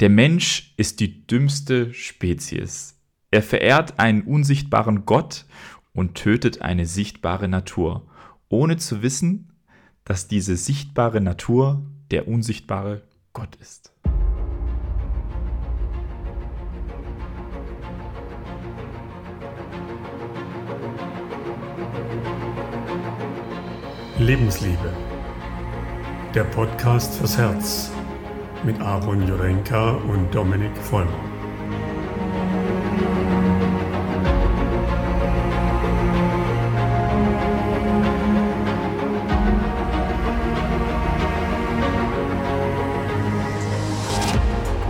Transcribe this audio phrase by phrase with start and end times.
[0.00, 3.00] Der Mensch ist die dümmste Spezies.
[3.30, 5.46] Er verehrt einen unsichtbaren Gott
[5.94, 8.06] und tötet eine sichtbare Natur,
[8.50, 9.54] ohne zu wissen,
[10.04, 13.94] dass diese sichtbare Natur der unsichtbare Gott ist.
[24.18, 24.92] Lebensliebe.
[26.34, 27.95] Der Podcast fürs Herz
[28.64, 31.10] mit Aaron Jurenka und Dominik Vollmer.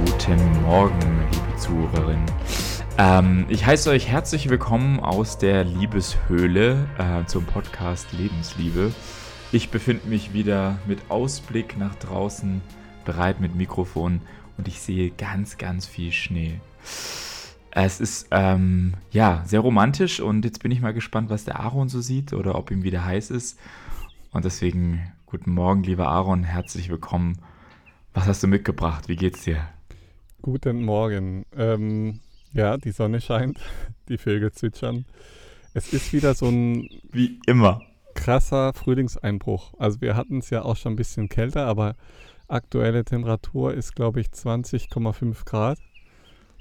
[0.04, 2.26] Guten Morgen, liebe Zuhörerinnen.
[2.98, 8.92] Ähm, ich heiße euch herzlich willkommen aus der Liebeshöhle äh, zum Podcast Lebensliebe.
[9.52, 12.62] Ich befinde mich wieder mit Ausblick nach draußen,
[13.06, 14.20] bereit mit Mikrofon
[14.58, 16.60] und ich sehe ganz, ganz viel Schnee.
[17.70, 21.88] Es ist ähm, ja sehr romantisch und jetzt bin ich mal gespannt, was der Aaron
[21.88, 23.58] so sieht oder ob ihm wieder heiß ist.
[24.32, 27.38] Und deswegen guten Morgen, lieber Aaron, herzlich willkommen.
[28.14, 29.08] Was hast du mitgebracht?
[29.08, 29.68] Wie geht's dir?
[30.40, 31.44] Guten Morgen.
[31.56, 32.20] Ähm,
[32.52, 33.58] ja, die Sonne scheint,
[34.08, 35.04] die Vögel zwitschern.
[35.74, 37.82] Es ist wieder so ein Wie immer.
[38.14, 39.74] krasser Frühlingseinbruch.
[39.78, 41.94] Also wir hatten es ja auch schon ein bisschen kälter, aber
[42.48, 45.78] aktuelle Temperatur ist, glaube ich, 20,5 Grad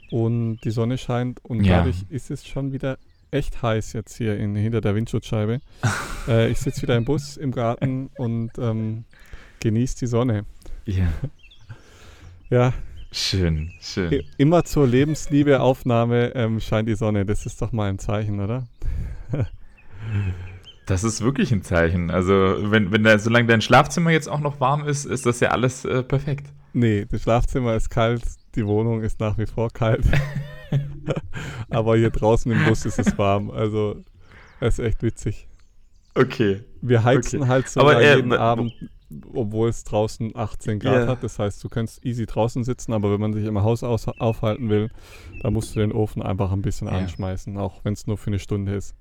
[0.09, 1.77] und die Sonne scheint und Ja.
[1.77, 2.97] dadurch ist es schon wieder
[3.31, 5.59] echt heiß jetzt hier in, hinter der Windschutzscheibe.
[6.27, 9.03] äh, ich sitze wieder im Bus im Garten und ähm,
[9.59, 10.45] genieße die Sonne.
[10.85, 11.07] Ja,
[12.51, 12.73] Ja,
[13.11, 14.21] schön, schön.
[14.37, 17.25] immer zur Lebensliebe-Aufnahme ähm, scheint die Sonne.
[17.25, 18.67] Das ist doch mal ein Zeichen, oder?
[20.85, 22.11] Das ist wirklich ein Zeichen.
[22.11, 22.33] Also,
[22.71, 25.83] wenn, wenn da, solange dein Schlafzimmer jetzt auch noch warm ist, ist das ja alles
[25.85, 26.47] äh, perfekt.
[26.73, 28.21] Nee, das Schlafzimmer ist kalt,
[28.55, 30.05] die Wohnung ist nach wie vor kalt.
[31.69, 33.49] Aber hier draußen im Bus ist es warm.
[33.49, 33.97] Also,
[34.59, 35.47] es ist echt witzig.
[36.13, 36.63] Okay.
[36.81, 37.49] Wir heizen Okay.
[37.49, 38.73] halt so Aber, äh, jeden w- Abend,
[39.33, 41.07] obwohl es draußen 18 Grad Ja.
[41.07, 41.23] hat.
[41.23, 44.69] Das heißt, du kannst easy draußen sitzen, aber wenn man sich im Haus aus aufhalten
[44.69, 44.89] will,
[45.41, 46.93] dann musst du den Ofen einfach ein bisschen Ja.
[46.93, 48.95] anschmeißen, auch wenn es nur für eine Stunde ist.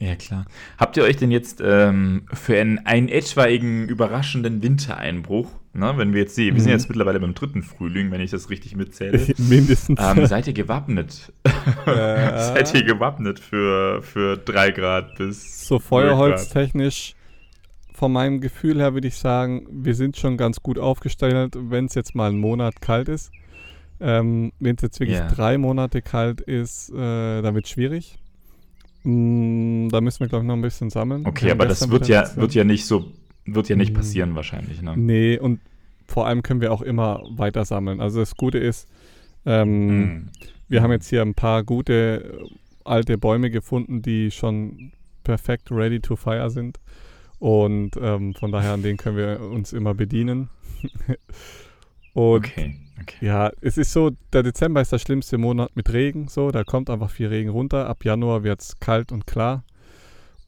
[0.00, 0.44] Ja, klar.
[0.78, 6.20] Habt ihr euch denn jetzt ähm, für einen, einen etwaigen überraschenden Wintereinbruch, ne, wenn wir
[6.22, 6.78] jetzt sehen, wir sind Mhm.
[6.78, 9.98] jetzt mittlerweile beim dritten Frühling, wenn ich das richtig mitzähle, Mindestens.
[10.00, 11.32] ähm, seid ihr gewappnet?
[11.86, 12.38] Ja.
[12.54, 17.14] seid ihr gewappnet für, für drei Grad bis So Feuerholztechnisch,
[17.92, 21.94] von meinem Gefühl her würde ich sagen, wir sind schon ganz gut aufgestellt, wenn es
[21.96, 23.32] jetzt mal einen Monat kalt ist.
[24.00, 25.26] Ähm, wenn es jetzt wirklich Ja.
[25.26, 28.16] drei Monate kalt ist, äh, dann wird es schwierig.
[29.04, 31.26] Mm, da müssen wir, glaube ich, noch ein bisschen sammeln.
[31.26, 33.06] Okay, Wir aber das wird ja, wird ja nicht so,
[33.46, 33.96] wird ja nicht Mhm.
[33.96, 34.94] passieren wahrscheinlich, ne?
[34.96, 35.60] Nee, und
[36.06, 38.00] vor allem können wir auch immer weiter sammeln.
[38.00, 38.88] Also das Gute ist,
[39.46, 40.28] ähm, Mhm.
[40.70, 42.54] Wir haben jetzt hier ein paar gute äh,
[42.84, 44.92] alte Bäume gefunden, die schon
[45.24, 46.78] perfekt ready to fire sind.
[47.38, 50.50] Und ähm, von daher an denen können wir uns immer bedienen.
[52.12, 53.24] Und Okay, okay.
[53.26, 56.28] ja, es ist so, der Dezember ist der schlimmste Monat mit Regen.
[56.28, 57.88] So, da kommt einfach viel Regen runter.
[57.88, 59.64] Ab Januar wird es kalt und klar.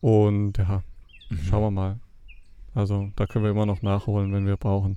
[0.00, 0.82] Und ja,
[1.30, 1.38] Mhm.
[1.48, 2.00] schauen wir mal.
[2.74, 4.96] Also da können wir immer noch nachholen, wenn wir brauchen.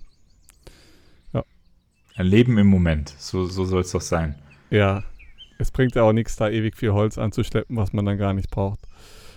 [2.16, 4.36] Ein Leben im Moment, so, so soll es doch sein.
[4.70, 5.04] Ja,
[5.58, 8.52] es bringt ja auch nichts, da ewig viel Holz anzuschleppen, was man dann gar nicht
[8.52, 8.82] braucht.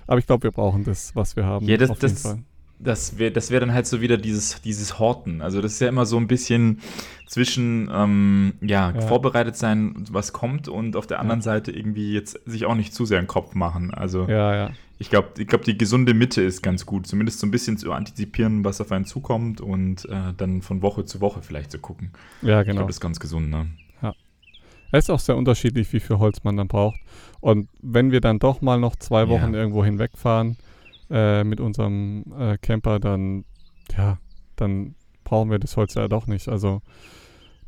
[0.07, 1.67] Aber ich glaube, wir brauchen das, was wir haben.
[1.67, 2.43] Ja, das- auf jeden das- Fall.
[2.79, 5.41] Das wäre das wär dann halt so wieder dieses, dieses Horten.
[5.41, 6.81] Also das ist ja immer so ein bisschen
[7.27, 9.01] zwischen ähm, ja, Ja.
[9.01, 11.45] vorbereitet sein, was kommt, und auf der anderen Ja.
[11.45, 13.93] Seite irgendwie jetzt sich auch nicht zu sehr in den Kopf machen.
[13.95, 14.71] Also Ja, ja.
[14.99, 17.07] ich glaube, ich glaub, die gesunde Mitte ist ganz gut.
[17.07, 21.05] Zumindest so ein bisschen zu antizipieren, was auf einen zukommt und äh, dann von Woche
[21.07, 22.13] zu Woche vielleicht zu gucken.
[22.43, 22.77] Ja, Ich genau.
[22.81, 23.67] glaube, das ist ganz gesund, ne?
[24.93, 27.01] Es ist auch sehr unterschiedlich, wie viel Holz man dann braucht.
[27.41, 29.59] Und wenn wir dann doch mal noch zwei Wochen Ja.
[29.59, 30.57] irgendwo hinwegfahren
[31.11, 33.45] äh, mit unserem äh, Camper, dann,
[33.97, 34.19] ja,
[34.57, 34.95] dann
[35.25, 36.49] brauchen wir das Holz ja doch nicht.
[36.49, 36.83] Also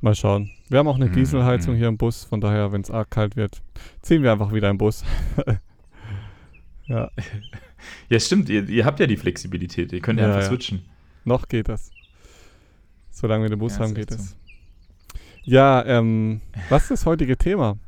[0.00, 0.50] mal schauen.
[0.68, 1.78] Wir haben auch eine Mhm, Dieselheizung mhm.
[1.78, 3.62] hier im Bus, von daher, wenn es arg kalt wird,
[4.02, 5.04] ziehen wir einfach wieder im Bus.
[6.86, 7.10] ja,
[8.08, 10.48] Ja, stimmt, ihr, ihr habt ja die Flexibilität, ihr könnt ja, Ja, einfach ja.
[10.48, 10.84] switchen.
[11.24, 11.90] noch geht das.
[13.10, 14.36] Solange wir den Bus Ja, haben, geht es.
[15.42, 17.78] Ja, ähm, was ist das heutige Thema?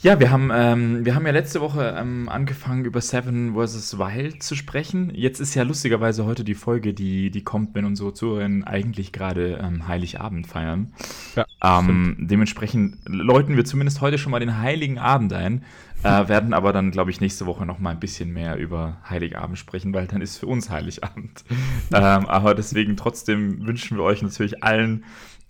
[0.00, 3.98] Ja, wir haben, ähm, wir haben ja letzte Woche ähm, angefangen, über Seven vs.
[3.98, 5.10] Wild zu sprechen.
[5.12, 9.58] Jetzt ist ja lustigerweise heute die Folge, die, die kommt, wenn unsere Zuhörerinnen eigentlich gerade
[9.60, 10.92] ähm, Heiligabend feiern.
[11.34, 15.64] Ja, ähm, dementsprechend läuten wir zumindest heute schon mal den Heiligen Abend ein,
[16.04, 19.58] äh, werden aber dann, glaube ich, nächste Woche noch mal ein bisschen mehr über Heiligabend
[19.58, 21.44] sprechen, weil dann ist für uns Heiligabend.
[21.90, 25.04] Ähm, aber deswegen trotzdem wünschen wir euch natürlich allen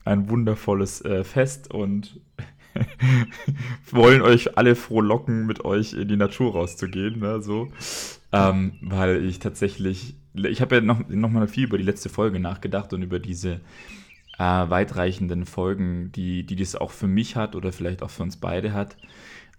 [0.04, 2.20] ein wundervolles äh, Fest und
[3.90, 7.68] wollen euch alle frohlocken, mit euch in die Natur rauszugehen, ne, so.
[8.32, 12.40] Ähm, weil ich tatsächlich, ich habe ja noch, noch mal viel über die letzte Folge
[12.40, 13.60] nachgedacht und über diese
[14.38, 14.40] äh,
[14.70, 18.72] weitreichenden Folgen, die, die das auch für mich hat oder vielleicht auch für uns beide
[18.72, 18.96] hat.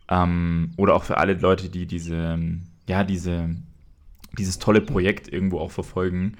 [0.07, 2.39] Ähm, oder auch für alle Leute, die diese,
[2.88, 3.50] ja, diese,
[4.38, 6.38] dieses tolle Projekt irgendwo auch verfolgen.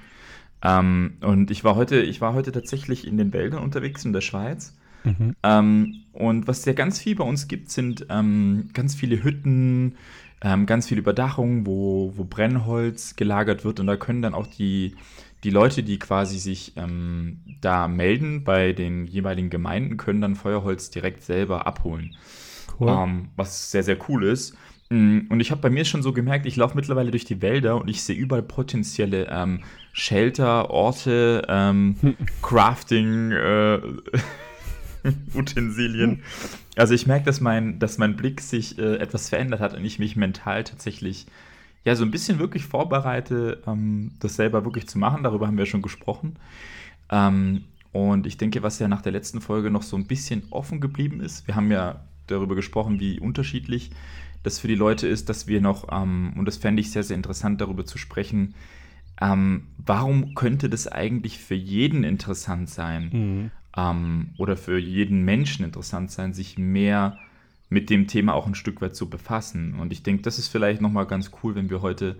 [0.62, 4.20] Ähm, und ich war heute, ich war heute tatsächlich in den Wäldern unterwegs in der
[4.20, 5.36] Schweiz Mhm.
[5.42, 9.96] Ähm, und was es ja ganz viel bei uns gibt, sind ähm, ganz viele Hütten,
[10.42, 13.80] ähm, ganz viel Überdachung, wo, wo Brennholz gelagert wird.
[13.80, 14.94] Und da können dann auch die,
[15.44, 20.90] die Leute, die quasi sich ähm, da melden bei den jeweiligen Gemeinden, können dann Feuerholz
[20.90, 22.16] direkt selber abholen.
[22.78, 22.88] Cool.
[22.90, 24.56] Ähm, was sehr, sehr cool ist.
[24.90, 27.80] Mm, und ich habe bei mir schon so gemerkt, ich laufe mittlerweile durch die Wälder
[27.80, 29.60] und ich sehe überall potenzielle ähm,
[29.92, 31.96] Shelter, Orte, ähm,
[32.42, 33.80] Crafting, äh,
[35.34, 36.22] Utensilien.
[36.76, 39.98] Also ich merke, dass mein, dass mein Blick sich äh, etwas verändert hat und ich
[39.98, 41.26] mich mental tatsächlich
[41.84, 45.22] ja so ein bisschen wirklich vorbereite, ähm, das selber wirklich zu machen.
[45.22, 46.36] Darüber haben wir schon gesprochen.
[47.10, 50.80] Ähm, und ich denke, was ja nach der letzten Folge noch so ein bisschen offen
[50.80, 53.90] geblieben ist, wir haben ja darüber gesprochen, wie unterschiedlich
[54.42, 57.16] das für die Leute ist, dass wir noch, ähm, und das fände ich sehr, sehr
[57.16, 58.54] interessant, darüber zu sprechen,
[59.20, 63.10] ähm, warum könnte das eigentlich für jeden interessant sein?
[63.12, 63.50] Mhm
[63.80, 67.18] ähm, oder für jeden Menschen interessant sein, sich mehr
[67.68, 69.74] mit dem Thema auch ein Stück weit zu befassen.
[69.74, 72.16] Und ich denke, das ist vielleicht nochmal ganz cool, wenn wir heute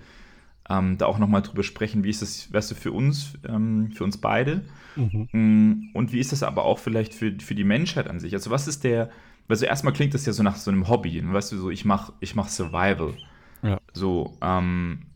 [0.68, 4.04] ähm, da auch nochmal drüber sprechen, wie ist das, weißt du, für uns, ähm, für
[4.04, 4.62] uns beide
[4.94, 5.28] mhm.
[5.32, 8.32] Mm, und wie ist das aber auch vielleicht für, für die Menschheit an sich.
[8.34, 9.10] Also was ist der,
[9.48, 12.12] also erstmal klingt das ja so nach so einem Hobby, weißt du, so ich mache
[12.20, 13.14] ich mach Survival.
[13.62, 13.80] Ja.
[13.92, 15.06] So, ähm,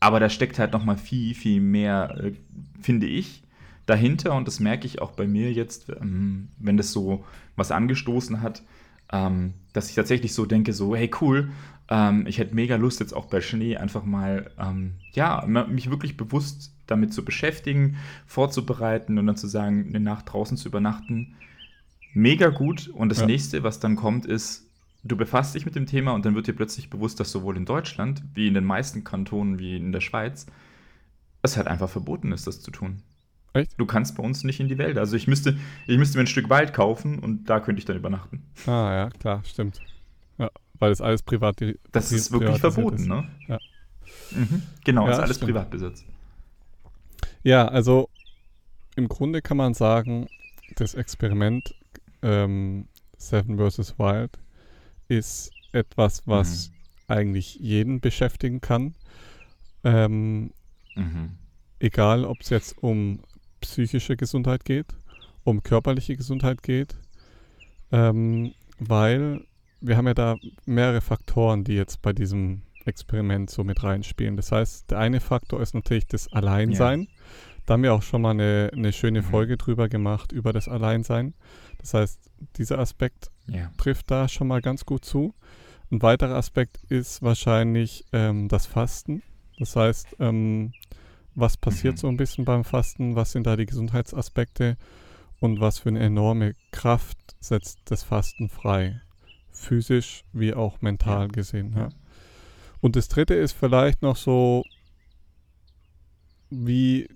[0.00, 2.32] aber da steckt halt nochmal viel, viel mehr, äh,
[2.80, 3.42] finde ich,
[3.88, 7.24] dahinter und das merke ich auch bei mir jetzt, ähm, wenn das so
[7.56, 8.62] was angestoßen hat,
[9.10, 11.50] ähm, dass ich tatsächlich so denke, so, hey cool,
[11.88, 14.50] ähm, ich hätte mega Lust jetzt auch bei Schnee einfach mal,
[15.12, 17.96] ja, mich wirklich bewusst damit zu beschäftigen,
[18.26, 21.34] vorzubereiten und dann zu sagen, eine Nacht draußen zu übernachten.
[22.12, 22.88] Mega gut.
[22.88, 23.26] Und das ja.
[23.26, 24.66] nächste, was dann kommt, ist,
[25.04, 27.64] du befasst dich mit dem Thema und dann wird dir plötzlich bewusst, dass sowohl in
[27.64, 30.46] Deutschland wie in den meisten Kantonen wie in der Schweiz
[31.42, 33.02] es halt einfach verboten ist, das zu tun.
[33.58, 33.74] Echt?
[33.76, 35.00] Du kannst bei uns nicht in die Wälder.
[35.00, 35.56] Also ich müsste,
[35.86, 38.42] ich müsste mir ein Stück Wald kaufen und da könnte ich dann übernachten.
[38.66, 39.80] Ah ja, klar, stimmt.
[40.38, 41.56] Ja, weil es alles privat.
[41.92, 43.06] Das ist wirklich verboten, ist.
[43.06, 43.28] ne?
[43.48, 43.58] Ja.
[44.30, 45.52] Mhm, genau, ja, ist alles stimmt.
[45.52, 46.04] Privatbesitz.
[47.42, 48.08] Ja, also
[48.96, 50.28] im Grunde kann man sagen,
[50.76, 51.74] das Experiment
[52.22, 53.98] ähm, Seven vs.
[53.98, 54.38] Wild
[55.08, 56.74] ist etwas, was mhm.
[57.14, 58.94] eigentlich jeden beschäftigen kann.
[59.84, 60.52] Ähm,
[60.94, 61.38] mhm.
[61.78, 63.20] Egal, ob es jetzt um
[63.60, 64.86] psychische Gesundheit geht,
[65.44, 66.96] um körperliche Gesundheit geht,
[67.92, 69.44] ähm, weil
[69.80, 74.36] wir haben ja da mehrere Faktoren, die jetzt bei diesem Experiment so mit reinspielen.
[74.36, 77.02] Das heißt, der eine Faktor ist natürlich das Alleinsein.
[77.02, 77.08] Ja.
[77.66, 79.26] Da haben wir auch schon mal eine, eine schöne mhm.
[79.26, 81.34] Folge drüber gemacht, über das Alleinsein.
[81.78, 83.70] Das heißt, dieser Aspekt ja.
[83.76, 85.34] trifft da schon mal ganz gut zu.
[85.90, 89.22] Ein weiterer Aspekt ist wahrscheinlich ähm, das Fasten.
[89.58, 90.72] Das heißt, ähm,
[91.38, 91.98] was passiert mhm.
[91.98, 94.76] so ein bisschen beim Fasten, was sind da die Gesundheitsaspekte
[95.40, 99.00] und was für eine enorme Kraft setzt das Fasten frei,
[99.50, 101.26] physisch wie auch mental ja.
[101.28, 101.74] gesehen.
[101.76, 101.88] Ja.
[102.80, 104.64] Und das dritte ist vielleicht noch so,
[106.50, 107.08] wie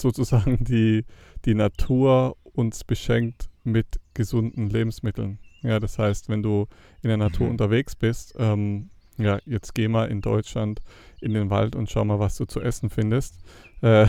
[0.00, 1.04] sozusagen die,
[1.44, 5.38] die Natur uns beschenkt mit gesunden Lebensmitteln.
[5.62, 6.66] Ja, das heißt, wenn du
[7.02, 7.52] in der Natur mhm.
[7.52, 10.80] unterwegs bist, ähm, ja, jetzt geh mal in Deutschland
[11.20, 13.34] in den Wald und schau mal, was du zu essen findest.
[13.82, 14.06] Äh,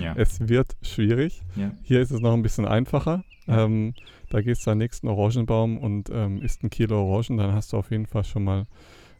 [0.00, 0.14] ja.
[0.16, 1.42] Es wird schwierig.
[1.56, 1.72] Ja.
[1.82, 3.24] Hier ist es noch ein bisschen einfacher.
[3.46, 3.64] Ja.
[3.64, 3.94] Ähm,
[4.28, 7.78] da gehst du am nächsten Orangenbaum und ähm, isst ein Kilo Orangen, dann hast du
[7.78, 8.64] auf jeden Fall schon mal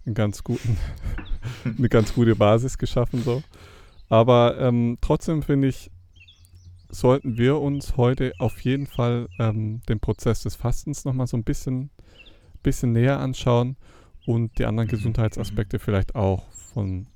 [0.05, 0.77] einen ganz guten,
[1.65, 3.23] eine ganz gute Basis geschaffen.
[3.23, 3.43] So.
[4.09, 5.91] Aber ähm, trotzdem finde ich,
[6.91, 11.45] sollten wir uns heute auf jeden Fall ähm, den Prozess des Fastens nochmal so ein
[11.45, 11.91] bisschen,
[12.63, 13.77] bisschen näher anschauen
[14.27, 14.93] und die anderen mhm.
[14.93, 17.07] Gesundheitsaspekte vielleicht auch von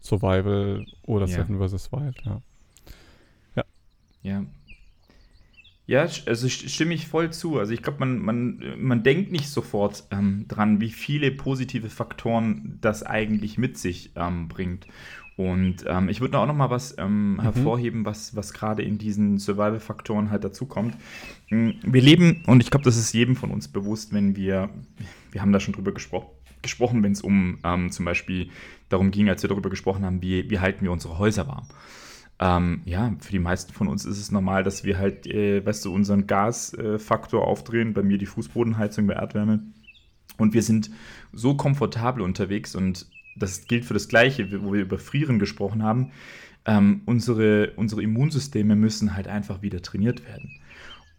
[0.00, 1.36] Survival oder ja.
[1.36, 1.92] Seven vs.
[1.92, 2.40] Wild, ja.
[3.56, 3.64] Ja.
[4.22, 4.44] Ja.
[5.84, 7.58] Ja, also stimme ich voll zu.
[7.58, 12.78] Also ich glaube, man, man, man denkt nicht sofort ähm, dran, wie viele positive Faktoren
[12.80, 14.86] das eigentlich mit sich ähm, bringt.
[15.36, 17.40] Und ähm, ich würde auch noch mal was ähm, mhm.
[17.40, 20.96] hervorheben, was, was gerade in diesen Survival-Faktoren halt dazukommt.
[21.48, 24.70] Hm, wir leben, und ich glaube, das ist jedem von uns bewusst, wenn wir,
[25.32, 28.50] wir haben da schon drüber gespro gesprochen, wenn es um ähm, zum Beispiel
[28.88, 31.66] darum ging, als wir darüber gesprochen haben, wie, wie halten wir unsere Häuser warm.
[32.38, 35.84] Ähm, ja, für die meisten von uns ist es normal, dass wir halt, äh, weißt
[35.84, 39.64] du, unseren Gasfaktor äh, aufdrehen, bei mir die Fußbodenheizung bei Erdwärme.
[40.38, 40.90] Und wir sind
[41.32, 46.12] so komfortabel unterwegs und das gilt für das Gleiche, wo wir über Frieren gesprochen haben.
[46.64, 50.50] Ähm, unsere, unsere Immunsysteme müssen halt einfach wieder trainiert werden.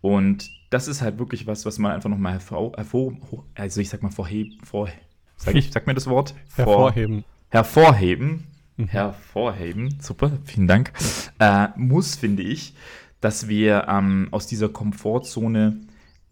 [0.01, 3.13] Und das ist halt wirklich was, was man einfach nochmal hervor, hervor,
[3.55, 4.89] also ich sag mal vorheben, vor,
[5.37, 6.33] sag ich, sag mir das Wort?
[6.47, 7.23] Vor, hervorheben.
[7.49, 8.43] Hervorheben,
[8.77, 8.87] mhm.
[8.87, 10.91] hervorheben, super, vielen Dank,
[11.39, 12.73] äh, muss, finde ich,
[13.21, 15.81] dass wir ähm, aus dieser Komfortzone,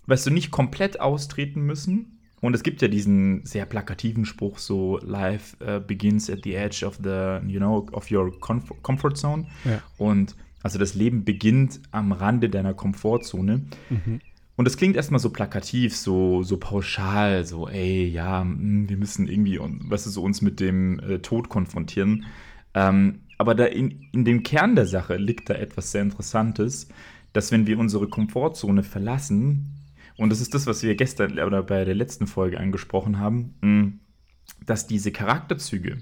[0.08, 4.98] weißt du, nicht komplett austreten müssen, und es gibt ja diesen sehr plakativen Spruch, so
[5.04, 9.46] Life uh, begins at the edge of the, you know, of your comfort, comfort zone.
[9.64, 9.80] Ja.
[10.00, 13.62] Und also das Leben beginnt am Rande deiner Komfortzone.
[13.92, 14.22] Mhm.
[14.56, 19.28] Und das klingt erstmal so plakativ, so, so pauschal, so, ey, ja, hm, wir müssen
[19.28, 19.60] irgendwie,
[20.06, 22.26] du, so uns mit dem äh, Tod konfrontieren.
[22.74, 26.90] Ähm, aber da in, in dem Kern der Sache liegt da etwas sehr Interessantes,
[27.34, 29.78] dass wenn wir unsere Komfortzone verlassen,
[30.18, 34.00] und das ist das, was wir gestern oder bei der letzten Folge angesprochen haben, mm,
[34.66, 35.98] dass diese Charakterzüge,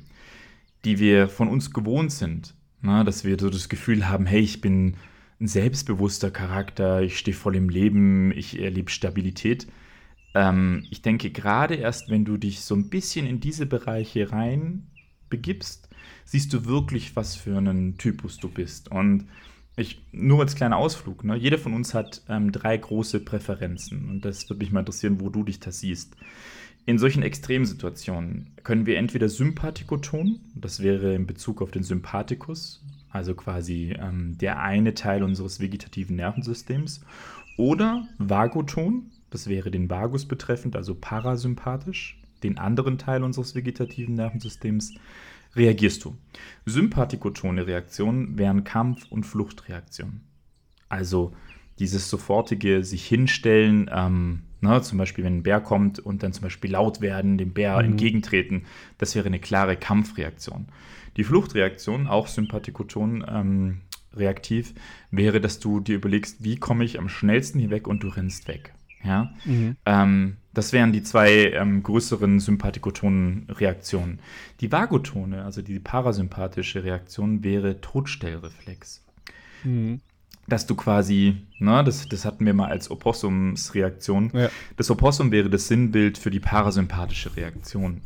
[0.83, 4.61] die wir von uns gewohnt sind, na, dass wir so das Gefühl haben, hey, ich
[4.61, 4.95] bin
[5.39, 9.67] ein selbstbewusster Charakter, ich stehe voll im Leben, ich erlebe Stabilität.
[10.35, 14.87] Ähm, ich denke, gerade erst, wenn du dich so ein bisschen in diese Bereiche rein
[15.29, 15.89] begibst,
[16.25, 18.91] siehst du wirklich, was für einen Typus du bist.
[18.91, 19.27] Und
[19.77, 21.35] ich, nur als kleiner Ausflug, ne?
[21.35, 25.29] jeder von uns hat ähm, drei große Präferenzen und das würde mich mal interessieren, wo
[25.29, 26.15] du dich da siehst.
[26.85, 33.33] In solchen Extremsituationen können wir entweder Sympathikoton, das wäre in Bezug auf den Sympathikus, also
[33.35, 37.01] quasi ähm, der eine Teil unseres vegetativen Nervensystems,
[37.57, 44.93] oder Vagoton, das wäre den Vagus betreffend, also parasympathisch, den anderen Teil unseres vegetativen Nervensystems
[45.55, 46.15] reagierst du.
[46.65, 50.21] Sympathikotone Reaktionen wären Kampf- und Fluchtreaktionen.
[50.87, 51.33] Also
[51.79, 56.43] dieses sofortige sich hinstellen, ähm, ne, zum Beispiel wenn ein Bär kommt und dann zum
[56.43, 57.91] Beispiel laut werden, dem Bär mhm.
[57.91, 58.65] entgegentreten,
[58.97, 60.67] das wäre eine klare Kampfreaktion.
[61.17, 63.81] Die Fluchtreaktion, auch Sympathikoton ähm,
[64.13, 64.73] reaktiv,
[65.11, 68.47] wäre, dass du dir überlegst, wie komme ich am schnellsten hier weg und du rennst
[68.47, 68.73] weg.
[69.03, 69.33] Ja?
[69.45, 69.75] Mhm.
[69.85, 74.19] Ähm, das wären die zwei ähm, größeren sympathikotonen Reaktionen.
[74.61, 79.05] Die Vagotone, also die parasympathische Reaktion, wäre Todstellreflex.
[79.63, 80.01] Mhm.
[80.49, 84.31] Dass du quasi, ne, das, das hatten wir mal als Opossumsreaktion.
[84.33, 84.49] Ja.
[84.77, 88.01] Das Opossum wäre das Sinnbild für die parasympathische Reaktion.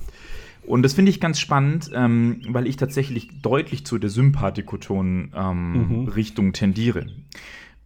[0.66, 6.04] Und das finde ich ganz spannend, ähm, weil ich tatsächlich deutlich zu der sympathikotonen ähm,
[6.04, 6.08] mhm.
[6.08, 7.08] Richtung tendiere.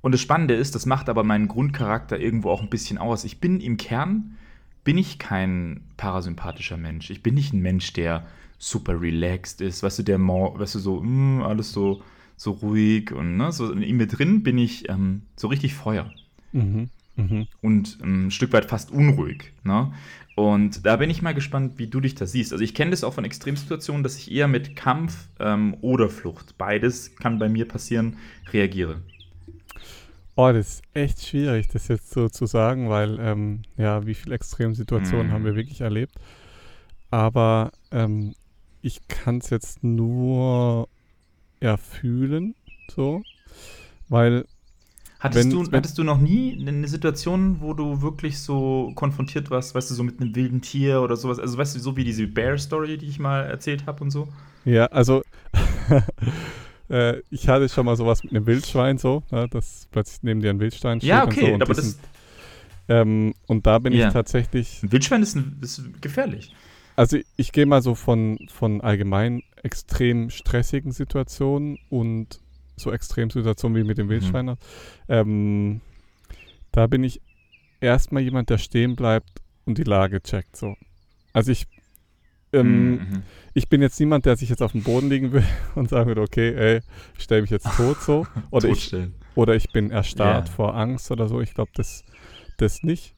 [0.02, 3.24] Und das Spannende ist, das macht aber meinen Grundcharakter irgendwo auch ein bisschen aus.
[3.24, 4.38] Ich bin im Kern,
[4.84, 7.10] bin ich kein parasympathischer Mensch.
[7.10, 8.26] Ich bin nicht ein Mensch, der
[8.60, 12.02] super relaxed ist, weißt du, der, weißt du, so, mh, hm, alles so,
[12.38, 16.14] so ruhig und ne, so in mir drin bin ich ähm, so richtig Feuer.
[16.54, 16.90] Mhm.
[17.18, 17.48] Mhm.
[17.62, 19.52] Und ähm, ein Stück weit fast unruhig.
[19.64, 19.92] Ne?
[20.36, 22.54] Und da bin ich mal gespannt, wie du dich da siehst.
[22.54, 26.58] Also ich kenne das auch von Extremsituationen, dass ich eher mit Kampf ähm, oder Flucht,
[26.60, 28.18] beides kann bei mir passieren,
[28.54, 29.02] reagiere.
[30.36, 34.36] Oh, das ist echt schwierig, das jetzt so zu sagen, weil, ähm, ja, wie viele
[34.36, 35.32] Extremsituationen mhm.
[35.32, 36.14] haben wir wirklich erlebt.
[37.10, 38.36] Aber ähm,
[38.84, 40.88] ich kann es jetzt nur
[41.60, 42.56] erfühlen,
[42.90, 43.24] so,
[44.10, 44.46] weil.
[45.20, 49.50] Hattest, wenn, du, wenn, hattest du noch nie eine Situation, wo du wirklich so konfrontiert
[49.50, 51.40] warst, weißt du, so mit einem wilden Tier oder sowas?
[51.40, 54.28] Also, weißt du, so wie diese Bear-Story, die ich mal erzählt habe und so?
[54.66, 55.24] Ja, also.
[56.90, 60.52] Äh, ich hatte schon mal sowas mit einem Wildschwein so, ne, dass plötzlich neben dir
[60.52, 61.10] ein Wildstein steht.
[61.10, 62.00] Ja, okay, und so, aber das.
[62.88, 64.08] Ähm, und da bin ja.
[64.08, 64.82] ich tatsächlich.
[64.84, 66.54] Ein Wildschwein ist, ein, ist gefährlich.
[66.96, 72.40] Also ich gehe mal so von, von allgemein extrem stressigen Situationen und
[72.78, 74.12] so Extremsituationen wie mit dem mhm.
[74.12, 74.46] Wildschwein.
[74.46, 74.58] Mhm.
[75.10, 75.82] Ähm,
[76.72, 77.22] da bin ich
[77.82, 80.56] erstmal jemand, der stehen bleibt und die Lage checkt.
[80.56, 80.76] So.
[81.34, 81.68] Also ich
[82.54, 83.24] ähm, mhm.
[83.54, 85.44] Ich bin jetzt niemand, der sich jetzt auf den Boden legen will
[85.76, 86.82] und sagen würde, okay, ey,
[87.18, 88.26] ich stelle mich jetzt tot so.
[88.52, 88.96] Oder, ich,
[89.36, 90.56] oder ich bin erstarrt yeah.
[90.56, 91.42] vor Angst oder so.
[91.42, 92.04] Ich glaube, das,
[92.58, 93.16] das nicht.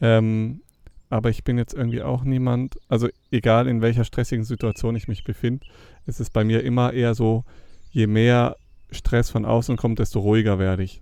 [0.00, 0.62] Ähm,
[1.10, 5.24] aber ich bin jetzt irgendwie auch niemand, also egal in welcher stressigen Situation ich mich
[5.24, 5.66] befinde,
[6.06, 7.44] ist es bei mir immer eher so,
[7.90, 8.56] je mehr
[8.90, 11.00] Stress von außen kommt, desto ruhiger werde ich.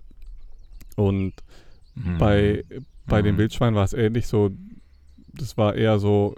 [0.96, 1.32] Und
[1.94, 2.18] Mhm.
[2.18, 2.64] bei,
[3.06, 3.38] bei Mhm.
[3.38, 4.50] Wildschweinen war es ähnlich so.
[5.32, 6.34] Das war eher so,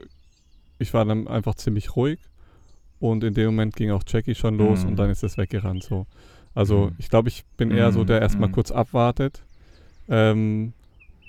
[0.78, 2.18] ich war dann einfach ziemlich ruhig
[3.00, 4.90] und in dem Moment ging auch Jackie schon los Mhm.
[4.90, 5.84] und dann ist es weggerannt.
[5.84, 6.06] So.
[6.54, 6.96] Also Mhm.
[6.98, 8.52] ich glaube, ich bin eher so, Mhm, der erstmal mhm.
[8.52, 9.42] kurz abwartet
[10.08, 10.72] ähm,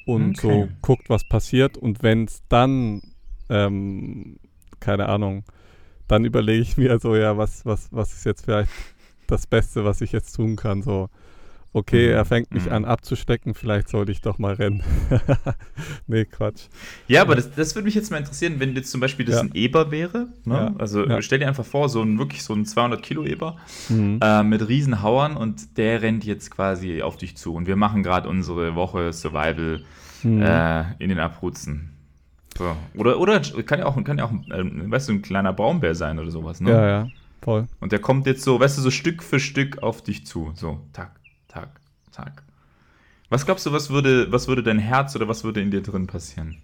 [0.06, 0.76] und so Okay.
[0.82, 3.02] guckt, was passiert und wenn es dann,
[3.50, 4.38] ähm,
[4.80, 5.44] keine Ahnung,
[6.08, 8.72] dann überlege ich mir so, ja, was, was, was ist jetzt vielleicht
[9.28, 10.82] das Beste, was ich jetzt tun kann.
[10.82, 11.10] So,
[11.74, 12.72] okay, Mhm, er fängt mich mhm.
[12.72, 14.84] an abzustecken, vielleicht sollte ich doch mal rennen.
[16.08, 16.64] nee, Quatsch.
[17.08, 19.42] Ja, aber das, das würde mich jetzt mal interessieren, wenn jetzt zum Beispiel das Ja.
[19.42, 20.28] ein Eber wäre.
[20.46, 20.54] Ne?
[20.56, 21.22] Ja, Also ja.
[21.22, 23.58] stell dir einfach vor, so ein wirklich so ein 200 Kilo Eber
[23.90, 24.20] Mhm.
[24.22, 27.54] äh, mit riesen Hauern und der rennt jetzt quasi auf dich zu.
[27.54, 29.82] Und wir machen gerade unsere Woche Survival
[30.24, 30.42] Mhm.
[30.42, 31.92] äh, in den Abruzzen.
[32.58, 32.76] So.
[32.96, 36.20] Oder, oder kann ja auch, kann ja auch ähm, weißt du, ein kleiner Braunbär sein
[36.20, 36.60] oder sowas.
[36.60, 36.72] Ne?
[36.72, 37.08] Ja, ja,
[37.42, 37.68] voll.
[37.80, 40.52] Und der kommt jetzt so, weißt du, so Stück für Stück auf dich zu.
[40.56, 41.19] So, tak,
[41.50, 41.82] tak,
[42.14, 42.44] tak.
[43.30, 46.08] Was glaubst du, was würde, was würde dein Herz oder was würde in dir drin
[46.08, 46.58] passieren?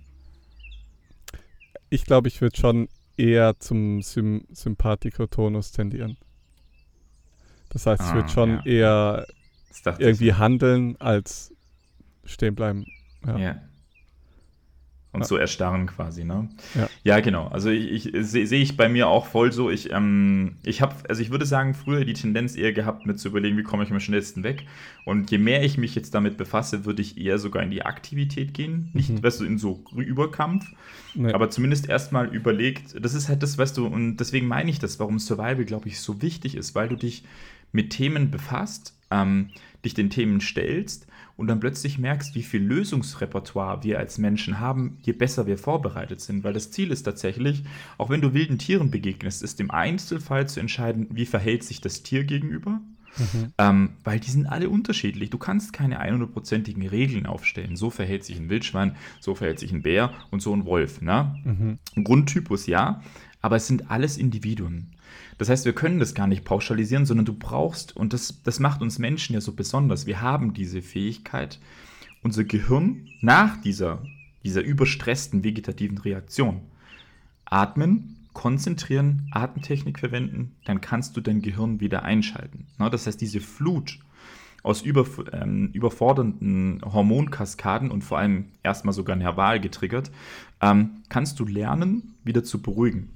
[1.89, 6.18] Ich glaube, ich würde schon eher zum Sym Sympathikotonus tendieren.
[7.70, 8.62] Das heißt, ich Ah, würde schon ja.
[8.65, 9.27] eher
[9.84, 11.54] dachte ich irgendwie handeln als
[12.25, 12.86] stehen bleiben.
[13.25, 13.38] Ja.
[13.39, 13.62] Ja.
[15.15, 15.27] Und Ja.
[15.27, 16.50] so erstarren quasi, ne?
[17.03, 17.19] Ja.
[17.22, 17.48] genau.
[17.48, 19.69] Also ich, ich sehe seh ich bei mir auch voll so.
[19.69, 23.29] Ich, ähm, ich habe, also ich würde sagen, früher die Tendenz eher gehabt, mir zu
[23.29, 24.65] überlegen, wie komme ich am schnellsten weg.
[25.05, 28.53] Und je mehr ich mich jetzt damit befasse, würde ich eher sogar in die Aktivität
[28.53, 28.89] gehen.
[28.93, 29.24] Nicht, Mhm.
[29.24, 30.65] weißt du, in so Überkampf,
[31.13, 31.31] Nee.
[31.34, 35.00] aber zumindest erstmal überlegt, das ist halt das, weißt du, und deswegen meine ich das,
[35.00, 37.24] warum Survival, glaube ich, so wichtig ist, weil du dich
[37.72, 39.50] mit Themen befasst, ähm,
[39.86, 41.07] dich den Themen stellst
[41.38, 46.22] und dann plötzlich merkst, wie viel Lösungsrepertoire wir als Menschen haben, je besser wir vorbereitet
[46.22, 46.44] sind.
[46.44, 47.63] Weil das Ziel ist tatsächlich,
[47.98, 52.04] auch wenn du wilden Tieren begegnest, ist im Einzelfall zu entscheiden, wie verhält sich das
[52.04, 52.82] Tier gegenüber.
[53.18, 53.54] Mhm.
[53.58, 55.30] Ähm, weil die sind alle unterschiedlich.
[55.30, 57.75] Du kannst keine 100%igen Regeln aufstellen.
[57.75, 61.01] So verhält sich ein Wildschwein, so verhält sich ein Bär und so ein Wolf.
[61.01, 61.36] Ne?
[61.44, 62.04] Mhm.
[62.04, 63.01] Grundtypus ja,
[63.42, 64.95] aber es sind alles Individuen.
[65.38, 68.82] Das heißt, wir können das gar nicht pauschalisieren, sondern du brauchst, und das, das macht
[68.82, 71.60] uns Menschen ja so besonders, wir haben diese Fähigkeit,
[72.24, 74.01] unser Gehirn nach dieser,
[74.44, 76.62] dieser überstressten vegetativen Reaktion
[77.46, 82.68] atmen, konzentrieren, Atemtechnik verwenden, dann kannst du dein Gehirn wieder einschalten.
[82.77, 84.00] Das heißt, diese Flut
[84.62, 90.12] aus über, ähm, überfordernden Hormonkaskaden und vor allem erstmal sogar nerval getriggert,
[90.59, 93.12] ähm, kannst du lernen, wieder zu beruhigen.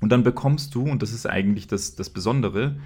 [0.00, 2.76] Und dann bekommst du, und das ist eigentlich das, das Besondere,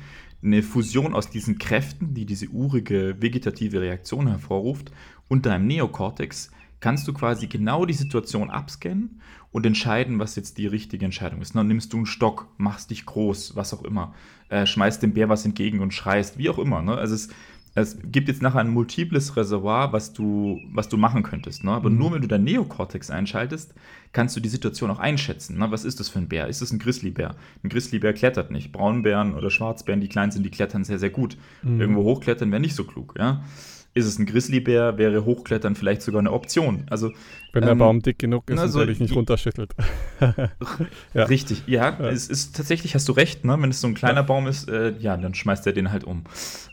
[0.43, 4.91] eine Fusion aus diesen Kräften, die diese urige vegetative Reaktion hervorruft,
[5.29, 6.51] und deinem Neokortex
[6.81, 9.23] kannst du quasi genau die Situation abscannen
[9.53, 11.57] und entscheiden, was jetzt die richtige Entscheidung ist.
[11.57, 14.13] Dann nimmst du einen Stock, machst dich groß, was auch immer,
[14.51, 16.83] äh, schmeißt dem Bär was entgegen und schreist, wie auch immer.
[16.83, 16.95] Ne?
[16.95, 17.31] Also es,
[17.77, 21.65] es gibt jetzt nachher ein multiples Reservoir, was du, was du machen könntest.
[21.65, 21.73] Ne?
[21.73, 21.99] Aber Mhm.
[21.99, 23.75] nur wenn du dein Neokortex einschaltest,
[24.13, 25.59] kannst du die Situation auch einschätzen.
[25.59, 25.71] Ne?
[25.73, 26.47] Was ist das für ein Bär?
[26.47, 27.35] Ist es ein Grizzlybär?
[27.65, 28.71] Ein Grizzlybär klettert nicht.
[28.71, 31.37] Braunbären oder Schwarzbären, die klein sind, die klettern sehr, sehr gut.
[31.63, 31.81] Mhm.
[31.81, 33.15] Irgendwo hochklettern wäre nicht so klug.
[33.19, 33.43] Ja?
[33.95, 36.85] Ist es ein Grizzlybär, wäre Hochklettern vielleicht sogar eine Option.
[36.91, 37.13] Also
[37.53, 39.75] Wenn der ähm, Baum dick genug ist na, und dich nicht runterschüttelt.
[41.15, 41.25] Ja.
[41.25, 42.11] Richtig, ja, Ja.
[42.11, 43.57] Es ist tatsächlich, hast du recht, ne?
[43.61, 46.25] Wenn es so ein kleiner Baum ist, äh, ja, dann schmeißt er den halt um.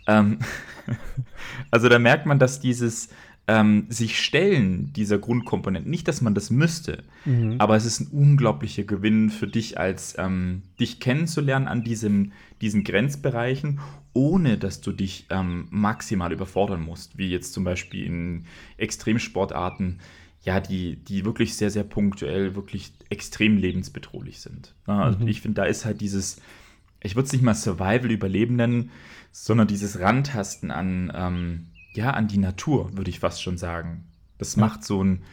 [0.08, 0.40] Ähm,
[1.72, 3.10] also da merkt man, dass dieses
[3.48, 7.56] ähm, sich stellen dieser Grundkomponenten, nicht, dass man das müsste, Mhm.
[7.60, 12.84] aber es ist ein unglaublicher Gewinn für dich als ähm, dich kennenzulernen an diesem, diesen
[12.84, 13.80] Grenzbereichen,
[14.14, 18.46] ohne dass du dich ähm, maximal überfordern musst, wie jetzt zum Beispiel in
[18.78, 20.00] Extremsportarten,
[20.44, 24.74] ja, die, die wirklich sehr, sehr punktuell, wirklich extrem lebensbedrohlich sind.
[24.86, 25.28] Also Mhm.
[25.28, 26.42] ich finde, da ist halt dieses,
[27.04, 28.92] ich würde es nicht mal Survival-Überleben nennen,
[29.32, 34.06] sondern dieses Rantasten an, ähm, ja, an die Natur, würde ich fast schon sagen.
[34.38, 34.62] Das Ja.
[34.62, 35.24] macht so, ein,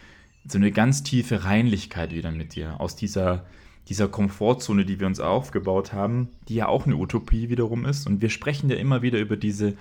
[0.47, 2.81] so eine ganz tiefe Reinlichkeit wieder mit dir.
[2.81, 3.47] Aus dieser,
[3.89, 8.07] dieser Komfortzone, die wir uns aufgebaut haben, die ja auch eine Utopie wiederum ist.
[8.07, 9.77] Und wir sprechen ja immer wieder über diese,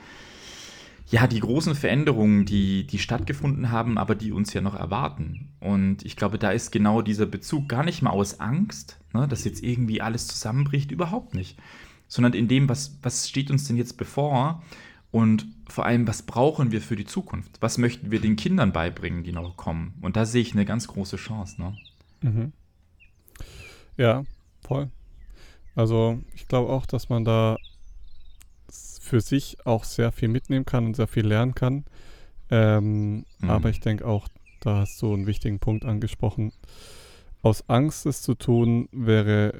[1.09, 5.49] ja, die großen Veränderungen, die, die stattgefunden haben, aber die uns ja noch erwarten.
[5.59, 9.45] Und ich glaube, da ist genau dieser Bezug gar nicht mal aus Angst, ne, dass
[9.45, 11.57] jetzt irgendwie alles zusammenbricht, überhaupt nicht.
[12.09, 14.63] Sondern in dem, was, was steht uns denn jetzt bevor
[15.11, 17.57] und vor allem, was brauchen wir für die Zukunft?
[17.61, 19.93] Was möchten wir den Kindern beibringen, die noch kommen?
[20.01, 21.61] Und da sehe ich eine ganz große Chance.
[21.61, 21.77] Ne?
[22.21, 22.51] Mhm.
[23.97, 24.23] Ja,
[24.61, 24.89] voll.
[25.75, 27.57] Also ich glaube auch, dass man da
[29.01, 31.85] für sich auch sehr viel mitnehmen kann und sehr viel lernen kann.
[32.49, 33.49] Ähm, Mhm.
[33.49, 34.27] Aber ich denke auch,
[34.59, 36.51] da hast du einen wichtigen Punkt angesprochen.
[37.41, 39.53] Aus Angst es zu tun, wäre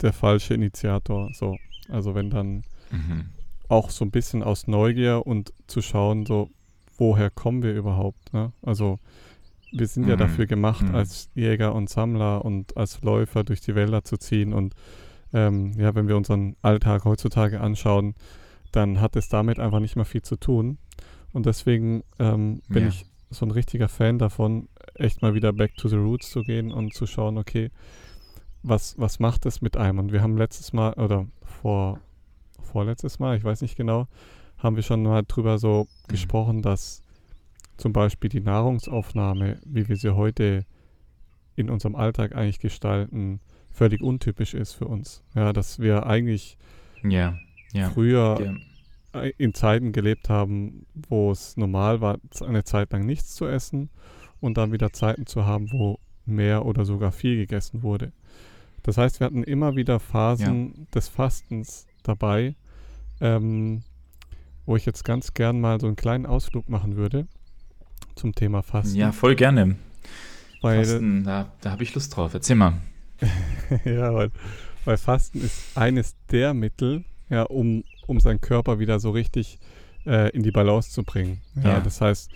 [0.00, 1.30] der falsche Initiator.
[1.34, 1.56] So,
[1.88, 3.26] also wenn dann Mhm.
[3.68, 6.50] Auch so ein bisschen aus Neugier und zu schauen, so
[6.96, 8.32] woher kommen wir überhaupt?
[8.32, 8.52] Ne?
[8.62, 8.98] Also
[9.70, 10.20] wir sind ja Mhm.
[10.20, 10.94] dafür gemacht, Mhm.
[10.94, 14.52] als Jäger und Sammler und als Läufer durch die Wälder zu ziehen.
[14.52, 14.74] Und
[15.34, 18.14] ähm, ja, wenn wir unseren Alltag heutzutage anschauen,
[18.72, 20.78] dann hat es damit einfach nicht mehr viel zu tun.
[21.32, 22.88] Und deswegen ähm, bin Ja.
[22.88, 26.72] ich so ein richtiger Fan davon, echt mal wieder back to the roots zu gehen
[26.72, 27.70] und zu schauen, okay,
[28.62, 29.98] was, was macht es mit einem?
[29.98, 32.00] Und wir haben letztes Mal, oder vor,
[32.68, 34.06] vorletztes Mal, ich weiß nicht genau,
[34.58, 36.08] haben wir schon mal drüber so Mhm.
[36.08, 37.02] gesprochen, dass
[37.76, 40.64] zum Beispiel die Nahrungsaufnahme, wie wir sie heute
[41.56, 45.22] in unserem Alltag eigentlich gestalten, völlig untypisch ist für uns.
[45.34, 46.56] Ja, dass wir eigentlich
[47.02, 47.38] Ja,
[47.72, 47.90] ja.
[47.90, 48.38] früher
[49.12, 53.90] äh, in Zeiten gelebt haben, wo es normal war, eine Zeit lang nichts zu essen
[54.40, 58.12] und dann wieder Zeiten zu haben, wo mehr oder sogar viel gegessen wurde.
[58.82, 62.54] Das heißt, wir hatten immer wieder Phasen des Fastens dabei,
[63.20, 63.82] ähm,
[64.66, 67.26] wo ich jetzt ganz gern mal so einen kleinen Ausflug machen würde
[68.14, 68.96] zum Thema Fasten.
[68.96, 69.76] ja, voll gerne.
[70.62, 72.34] weil, Fasten, da, da habe ich Lust drauf.
[72.34, 72.74] Erzähl mal.
[73.84, 74.30] ja, weil,
[74.84, 79.58] weil Fasten ist eines der Mittel, ja, um, um seinen Körper wieder so richtig
[80.06, 81.40] äh, in die Balance zu bringen.
[81.56, 81.80] Ja, Ja.
[81.80, 82.30] Das heißt,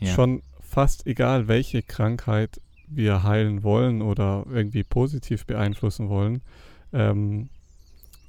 [0.00, 0.14] Ja.
[0.14, 6.42] schon fast egal, welche Krankheit wir heilen wollen oder irgendwie positiv beeinflussen wollen,
[6.92, 7.48] ähm,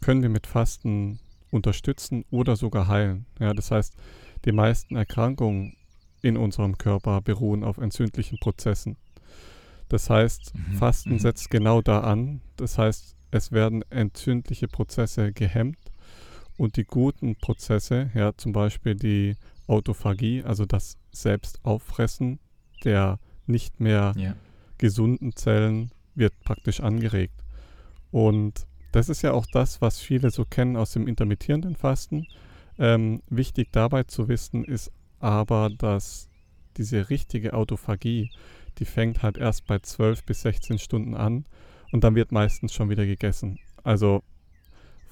[0.02, 1.20] können wir mit Fasten
[1.52, 3.26] unterstützen oder sogar heilen.
[3.40, 3.96] Ja, das heißt,
[4.46, 5.76] die meisten Erkrankungen
[6.22, 8.98] in unserem Körper beruhen auf entzündlichen Prozessen.
[9.90, 11.20] Das heißt, Mhm, Fasten mhm.
[11.20, 12.42] setzt genau da an.
[12.56, 15.78] Das heißt, es werden entzündliche Prozesse gehemmt
[16.58, 19.36] und die guten Prozesse, ja, zum Beispiel die
[19.68, 22.40] Autophagie, also das Selbstauffressen
[22.84, 24.36] der nicht mehr Ja.
[24.78, 27.44] gesunden Zellen, wird praktisch angeregt.
[28.12, 32.28] Und das ist ja auch das, was viele so kennen aus dem intermittierenden Fasten.
[32.78, 36.30] Ähm, wichtig dabei zu wissen ist aber, dass
[36.78, 38.32] diese richtige Autophagie,
[38.80, 41.46] die fängt halt erst bei 12 bis 16 Stunden an
[41.92, 43.60] und dann wird meistens schon wieder gegessen.
[43.84, 44.24] Also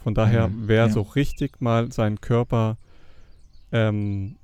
[0.04, 0.90] von daher, Mhm, wer ja.
[0.90, 2.78] so richtig mal seinen Körper,
[3.72, 4.38] ähm,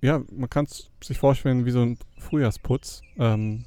[0.00, 3.02] ja, man kann es sich vorstellen wie so ein Frühjahrsputz.
[3.18, 3.64] Ähm,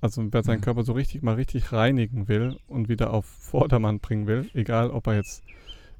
[0.00, 0.60] also wer seinen.
[0.60, 5.06] Körper so richtig mal richtig reinigen will und wieder auf Vordermann bringen will, egal ob
[5.06, 5.42] er jetzt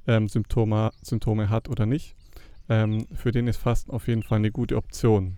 [0.07, 2.15] ähm, Symptome, Symptome hat oder nicht,
[2.69, 5.37] ähm, für den ist Fasten auf jeden Fall eine gute Option.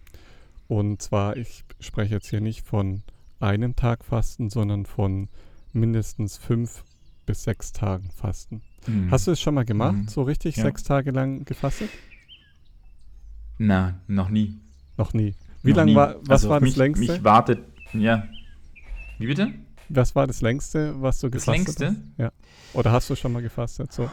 [0.68, 3.03] Und zwar, ich spreche jetzt hier nicht von
[3.40, 5.29] einem Tag Fasten, sondern von
[5.72, 6.85] mindestens fünf
[7.27, 8.62] bis sechs Tagen Fasten.
[8.87, 9.11] Mhm.
[9.11, 10.09] Hast du es schon mal gemacht, Mhm.
[10.09, 10.64] so richtig Ja.
[10.64, 11.90] sechs Tage lang gefastet?
[13.59, 14.55] Na, noch nie.
[14.96, 15.35] Noch nie.
[15.62, 17.12] Wie lange war, was Also war das mich, längste?
[17.12, 17.61] Mich wartet,
[17.92, 18.25] ja.
[19.22, 19.52] Wie bitte?
[19.88, 21.96] was war das längste, was du Das gefastet längste?
[22.18, 22.32] hast?
[22.74, 23.92] Oder hast du schon mal gefastet?
[23.92, 24.11] So.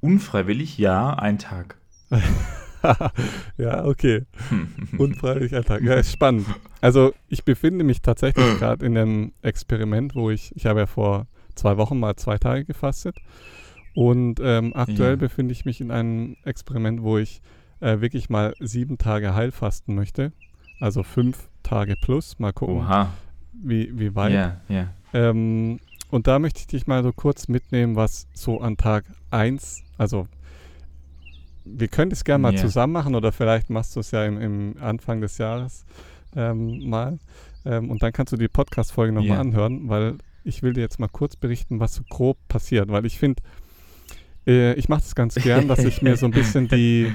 [0.00, 1.78] Unfreiwillig, ja, ein Tag.
[3.56, 4.24] ja, okay.
[4.98, 5.82] Unfreiwillig ein Tag.
[5.82, 6.46] Ja, ist spannend.
[6.80, 11.26] Also ich befinde mich tatsächlich gerade in einem Experiment, wo ich, ich habe ja vor
[11.54, 13.16] zwei Wochen mal zwei Tage gefastet
[13.94, 15.16] und ähm, aktuell Ja.
[15.16, 17.40] befinde ich mich in einem Experiment, wo ich
[17.80, 20.32] äh, wirklich mal sieben Tage heilfasten möchte.
[20.80, 22.38] Also fünf Tage plus.
[22.38, 23.12] Mal gucken, Oha.
[23.52, 24.32] wie, wie weit.
[24.32, 24.88] Ja, ja.
[25.12, 29.82] Ähm, und da möchte ich dich mal so kurz mitnehmen, was so an Tag 1,
[29.98, 30.28] also
[31.64, 32.60] wir können das gerne mal Ja.
[32.60, 35.84] zusammen machen oder vielleicht machst du es ja im, im Anfang des Jahres
[36.36, 37.18] ähm, mal.
[37.64, 39.40] Ähm, und dann kannst du die Podcast-Folge nochmal Ja.
[39.40, 43.18] anhören, weil ich will dir jetzt mal kurz berichten, was so grob passiert, weil ich
[43.18, 43.42] finde,
[44.46, 47.14] äh, ich mache das ganz gern, dass ich mir so ein bisschen die,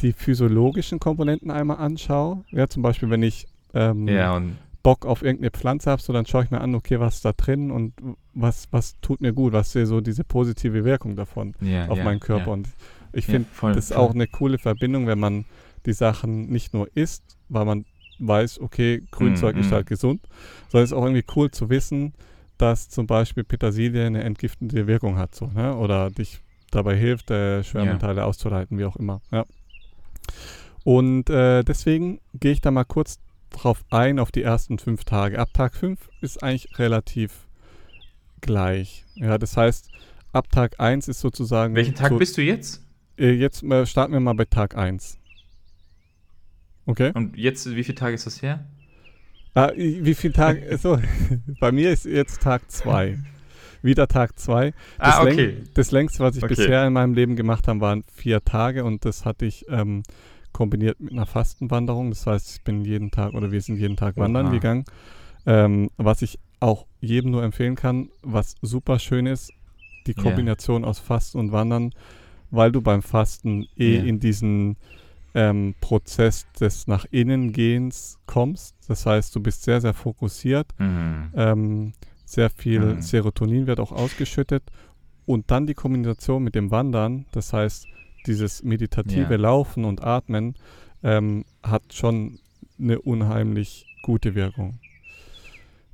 [0.00, 2.44] die physiologischen Komponenten einmal anschaue.
[2.50, 6.26] Ja, zum Beispiel, wenn ich ähm, Ja, und Bock auf irgendeine Pflanze habe, so dann
[6.26, 7.92] schaue ich mir an, okay, was ist da drin und
[8.34, 12.04] was, was tut mir gut, was ist so diese positive Wirkung davon ja, auf ja,
[12.04, 12.52] meinen Körper.
[12.52, 12.68] Und
[13.12, 15.44] ich finde, das ist auch eine coole Verbindung, wenn man
[15.86, 17.84] die Sachen nicht nur isst, weil man
[18.20, 19.74] weiß, okay, Grünzeug Mm, ist mm.
[19.74, 20.20] halt gesund,
[20.68, 22.14] sondern es ist auch irgendwie cool zu wissen,
[22.56, 25.76] dass zum Beispiel Petersilie eine entgiftende Wirkung hat, so, ne?
[25.76, 29.20] oder dich dabei hilft, äh, Schwermetalle auszuleiten, wie auch immer.
[29.32, 29.44] Ja.
[30.84, 33.18] Und äh, deswegen gehe ich da mal kurz
[33.50, 35.38] drauf ein, auf die ersten fünf Tage.
[35.38, 37.46] Ab Tag fünf ist eigentlich relativ
[38.40, 39.04] gleich.
[39.14, 39.88] Ja, das heißt,
[40.32, 41.74] ab Tag 1 ist sozusagen.
[41.74, 42.82] Welchen Tag so, bist du jetzt?
[43.18, 45.18] äh, Jetzt äh, starten wir mal bei Tag 1.
[46.86, 47.10] Okay?
[47.14, 48.66] Und jetzt, wie viele Tage ist das her?
[49.54, 50.76] Ah, wie viele Tage?
[50.82, 50.98] So,
[51.60, 53.18] bei mir ist jetzt Tag 2.
[53.82, 54.72] Wieder Tag 2.
[54.98, 55.56] Ah, Läng- okay.
[55.74, 56.54] das längste, was ich Okay.
[56.54, 60.02] bisher in meinem Leben gemacht habe, waren vier Tage und das hatte ich ähm,
[60.56, 62.08] kombiniert mit einer Fastenwanderung.
[62.10, 64.84] Das heißt, ich bin jeden Tag oder wir sind jeden Tag wandern gegangen.
[65.44, 69.52] Ähm, was ich auch jedem nur empfehlen kann, was super schön ist,
[70.06, 70.14] die.
[70.14, 71.90] Kombination aus Fasten und Wandern,
[72.50, 74.02] weil du beim Fasten eh Ja.
[74.04, 74.76] in diesen
[75.34, 78.74] ähm, Prozess des nach innen gehens kommst.
[78.88, 80.68] Das heißt, du bist sehr, sehr fokussiert.
[80.78, 81.32] Mhm.
[81.36, 81.92] Ähm,
[82.24, 83.02] sehr viel Mhm.
[83.02, 84.62] Serotonin wird auch ausgeschüttet.
[85.26, 87.86] Und dann die Kombination mit dem Wandern, das heißt,
[88.26, 89.40] dieses meditative Ja.
[89.40, 90.54] Laufen und Atmen
[91.02, 92.38] ähm, hat schon
[92.78, 94.78] eine unheimlich gute Wirkung.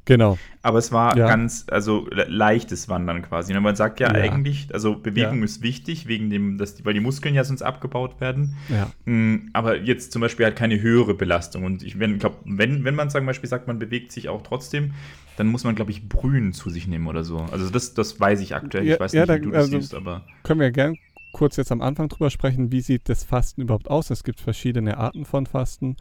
[0.05, 0.37] Genau.
[0.63, 1.29] Aber es war Ja.
[1.29, 3.53] ganz, also le- leichtes Wandern quasi.
[3.53, 3.61] ne?
[3.61, 4.15] Man sagt ja, Ja.
[4.21, 5.45] eigentlich, also Bewegung Ja.
[5.45, 8.57] ist wichtig, wegen dem, dass die, weil die Muskeln ja sonst abgebaut werden.
[8.69, 8.91] Ja.
[9.05, 11.63] Mm, Aber jetzt zum Beispiel halt keine höhere Belastung.
[11.63, 14.93] Und ich wenn, glaub, wenn, wenn man zum Beispiel sagt, man bewegt sich auch trotzdem,
[15.37, 17.39] dann muss man, glaube ich, Brühen zu sich nehmen oder so.
[17.53, 18.85] Also das, das weiß ich aktuell.
[18.85, 20.25] Ja, ich weiß ja, nicht, da- wie du das also- siehst, aber.
[20.43, 20.97] Können wir gern
[21.33, 24.11] kurz jetzt am Anfang drüber sprechen, wie sieht das Fasten überhaupt aus?
[24.11, 25.97] Es gibt verschiedene Arten von Fasten.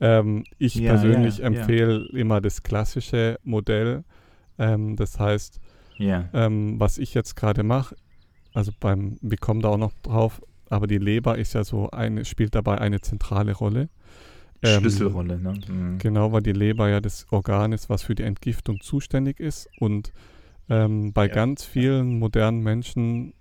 [0.00, 1.48] Ähm, ich Ja, persönlich ja, ja.
[1.48, 4.04] empfehle immer das klassische Modell.
[4.58, 5.60] Ähm, das heißt,
[5.98, 6.28] Ja.
[6.32, 7.96] ähm, was ich jetzt gerade mache,
[8.52, 12.24] also beim, wir kommen da auch noch drauf, aber die Leber ist ja so eine,
[12.24, 13.88] spielt dabei eine zentrale Rolle.
[14.62, 15.52] Ähm, Schlüsselrolle, ne?
[15.68, 15.98] Mhm.
[15.98, 19.68] Genau, weil die Leber ja das Organ ist, was für die Entgiftung zuständig ist.
[19.76, 20.12] Und
[20.68, 21.34] ähm, bei Ja.
[21.34, 23.34] ganz vielen modernen Menschen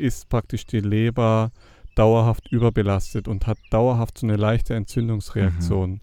[0.00, 1.52] ist praktisch die Leber
[1.94, 6.00] dauerhaft überbelastet und hat dauerhaft so eine leichte Entzündungsreaktion.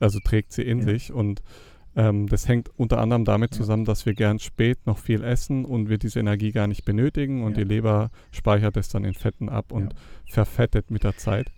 [0.00, 0.86] Also trägt sie in Mhm.
[0.88, 0.92] Ja.
[0.94, 1.12] sich.
[1.12, 1.42] Und
[1.96, 3.58] ähm, das hängt unter anderem damit Ja.
[3.58, 7.42] zusammen, dass wir gern spät noch viel essen und wir diese Energie gar nicht benötigen
[7.42, 7.64] und Ja.
[7.64, 9.94] die Leber speichert es dann in Fetten ab und
[10.30, 11.50] verfettet mit der Zeit.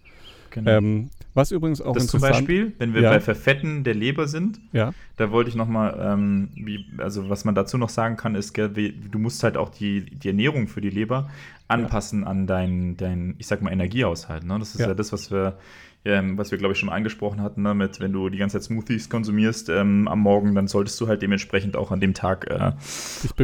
[0.51, 0.71] Genau.
[0.71, 3.11] Ähm, was übrigens auch das zum interessant Beispiel, wenn wir Ja.
[3.11, 7.55] bei Verfetten der Leber sind, Ja, da wollte ich nochmal, ähm, wie, also was man
[7.55, 10.81] dazu noch sagen kann, ist, gell, wie, du musst halt auch die, die Ernährung für
[10.81, 11.29] die Leber
[11.69, 14.45] anpassen an dein, dein, ich sag mal, Energiehaushalt.
[14.45, 14.59] Ne?
[14.59, 14.95] Das ist ja, Ja.
[14.95, 15.57] das, was wir,
[16.05, 17.75] ähm, was wir, glaube ich, schon angesprochen hatten, ne?
[17.75, 21.23] mit, wenn du die ganze Zeit Smoothies konsumierst ähm, am Morgen, dann solltest du halt
[21.23, 22.73] dementsprechend auch an dem Tag äh,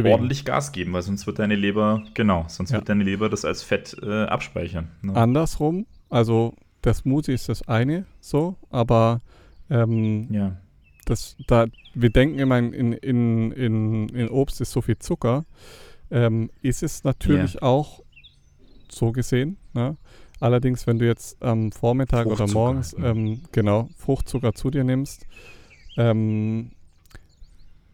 [0.09, 2.77] ordentlich Gas geben, weil sonst wird deine Leber, genau, sonst Ja.
[2.79, 4.89] wird deine Leber das als Fett äh, abspeichern.
[5.03, 5.15] Ne?
[5.15, 9.21] Andersrum, also der Smoothie ist das eine so, aber
[9.69, 10.57] ähm, Ja.
[11.05, 15.45] das, da, wir denken immer, in, in, in, in Obst ist so viel Zucker.
[16.09, 18.01] Ähm, ist es natürlich auch
[18.89, 19.57] so gesehen.
[19.73, 19.97] Ne?
[20.39, 23.07] Allerdings, wenn du jetzt am Vormittag oder morgens ne?
[23.07, 25.25] ähm, genau Fruchtzucker zu dir nimmst,
[25.97, 26.71] ähm,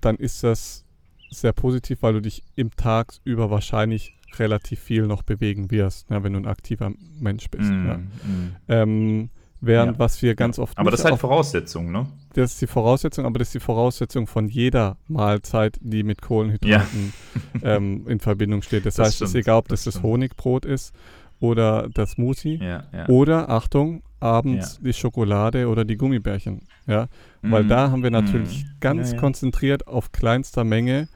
[0.02, 0.86] dann ist das
[1.30, 6.24] sehr positiv, weil du dich im Tag über wahrscheinlich relativ viel noch bewegen wirst, ne,
[6.24, 7.70] wenn du ein aktiver Mensch bist.
[7.72, 7.98] Mm, Ja.
[7.98, 8.56] mm.
[8.68, 9.30] Ähm,
[9.62, 10.00] während Ja.
[10.00, 12.08] was wir ganz oft Aber das ist halt Voraussetzung, ne?
[12.34, 17.14] das ist die Voraussetzung, aber das ist die Voraussetzung von jeder Mahlzeit, die mit Kohlenhydraten
[17.64, 18.86] ähm, in Verbindung steht.
[18.86, 20.04] Das, Das heißt, es ist egal, ob das das das.
[20.04, 20.94] Honigbrot ist
[21.40, 23.08] oder das Smoothie Ja, ja.
[23.10, 26.62] oder, Achtung, abends die Schokolade oder die Gummibärchen.
[26.88, 27.08] Ja?
[27.42, 27.68] Weil Mhm.
[27.68, 28.70] da haben wir natürlich Mhm.
[28.80, 29.20] ganz Ja, ja.
[29.22, 31.08] konzentriert auf kleinster Menge.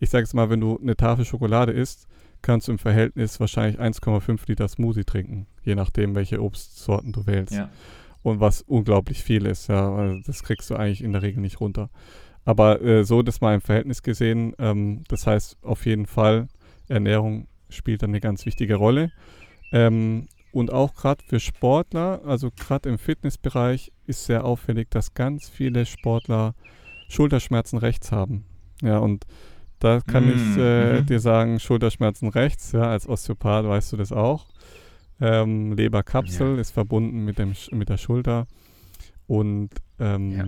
[0.00, 2.06] Ich sage jetzt mal, wenn du eine Tafel Schokolade isst,
[2.42, 7.54] kannst du im Verhältnis wahrscheinlich 1,5 Liter Smoothie trinken, je nachdem, welche Obstsorten du wählst
[7.54, 7.70] Ja.
[8.22, 9.68] und was unglaublich viel ist.
[9.68, 11.90] Ja, weil das kriegst du eigentlich in der Regel nicht runter.
[12.44, 16.48] Aber äh, so das mal im Verhältnis gesehen, ähm, das heißt auf jeden Fall,
[16.88, 19.10] Ernährung spielt eine ganz wichtige Rolle.
[19.72, 25.48] Ähm, und auch gerade für Sportler, also gerade im Fitnessbereich, ist sehr auffällig, dass ganz
[25.48, 26.54] viele Sportler
[27.08, 28.44] Schulterschmerzen rechts haben.
[28.82, 29.24] Ja, und
[29.78, 31.06] da kann Mm, ich äh, mhm.
[31.06, 34.46] dir sagen, Schulterschmerzen rechts, ja, als Osteopath weißt du das auch.
[35.20, 36.60] Ähm, Leberkapsel Ja.
[36.60, 38.46] ist verbunden mit, dem, mit der Schulter.
[39.26, 40.46] Und ähm, Ja.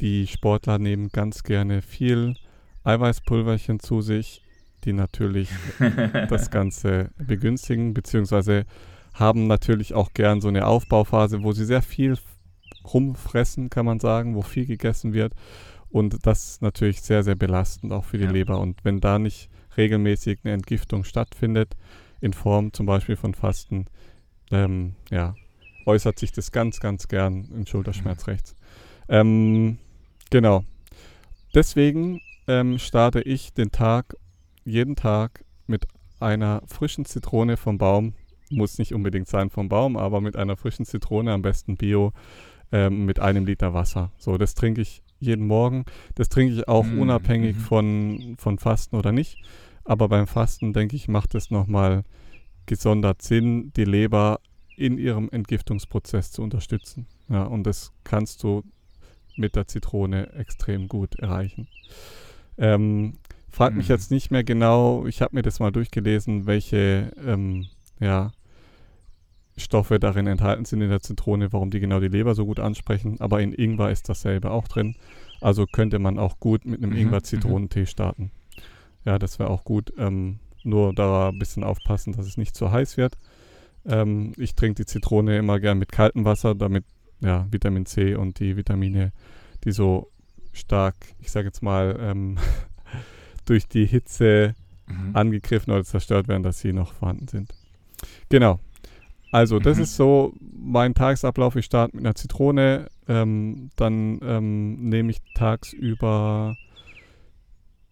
[0.00, 2.36] die Sportler nehmen ganz gerne viel
[2.84, 4.42] Eiweißpulverchen zu sich,
[4.84, 5.48] die natürlich
[6.28, 8.64] das Ganze begünstigen, beziehungsweise
[9.14, 12.16] haben natürlich auch gern so eine Aufbauphase, wo sie sehr viel
[12.92, 15.34] rumfressen, kann man sagen, wo viel gegessen wird.
[15.92, 18.30] Und das ist natürlich sehr, sehr belastend auch für die Ja.
[18.30, 18.58] Leber.
[18.58, 21.76] Und wenn da nicht regelmäßig eine Entgiftung stattfindet,
[22.20, 23.86] in Form zum Beispiel von Fasten,
[24.50, 25.34] ähm, ja,
[25.84, 28.56] äußert sich das ganz, ganz gern in Schulterschmerz rechts.
[29.08, 29.78] Ähm,
[30.30, 30.64] genau.
[31.54, 34.16] Deswegen ähm, starte ich den Tag,
[34.64, 35.86] jeden Tag mit
[36.20, 38.14] einer frischen Zitrone vom Baum.
[38.50, 42.12] Muss nicht unbedingt sein vom Baum, aber mit einer frischen Zitrone, am besten Bio,
[42.70, 44.12] ähm, mit einem Liter Wasser.
[44.18, 45.84] So, das trinke ich jeden Morgen.
[46.14, 47.60] Das trinke ich auch Mm, unabhängig mhm.
[47.60, 49.38] von, von Fasten oder nicht.
[49.84, 52.04] Aber beim Fasten, denke ich, macht es nochmal
[52.66, 54.40] gesondert Sinn, die Leber
[54.76, 57.06] in ihrem Entgiftungsprozess zu unterstützen.
[57.28, 58.62] Ja, und das kannst du
[59.36, 61.68] mit der Zitrone extrem gut erreichen.
[62.58, 63.94] Ähm, frag mich Mhm.
[63.94, 67.68] jetzt nicht mehr genau, ich habe mir das mal durchgelesen, welche ähm,
[68.00, 68.32] ja,
[69.56, 73.20] Stoffe darin enthalten sind in der Zitrone, warum die genau die Leber so gut ansprechen.
[73.20, 74.96] Aber in Ingwer ist dasselbe auch drin.
[75.40, 78.30] Also könnte man auch gut mit einem Mhm, Ingwer-Zitronentee starten.
[79.04, 79.92] Ja, das wäre auch gut.
[79.98, 83.18] Ähm, nur da ein bisschen aufpassen, dass es nicht zu heiß wird.
[83.84, 86.84] Ähm, ich trinke die Zitrone immer gern mit kaltem Wasser, damit
[87.20, 89.12] ja, Vitamin C und die Vitamine,
[89.64, 90.10] die so
[90.52, 92.38] stark, ich sage jetzt mal, ähm,
[93.44, 94.54] durch die Hitze
[94.86, 95.14] mhm.
[95.14, 97.52] angegriffen oder zerstört werden, dass sie noch vorhanden sind.
[98.28, 98.60] Genau.
[99.32, 99.82] Also, das mhm.
[99.82, 101.56] ist so mein Tagesablauf.
[101.56, 106.54] Ich starte mit einer Zitrone, ähm, dann ähm, nehme ich tagsüber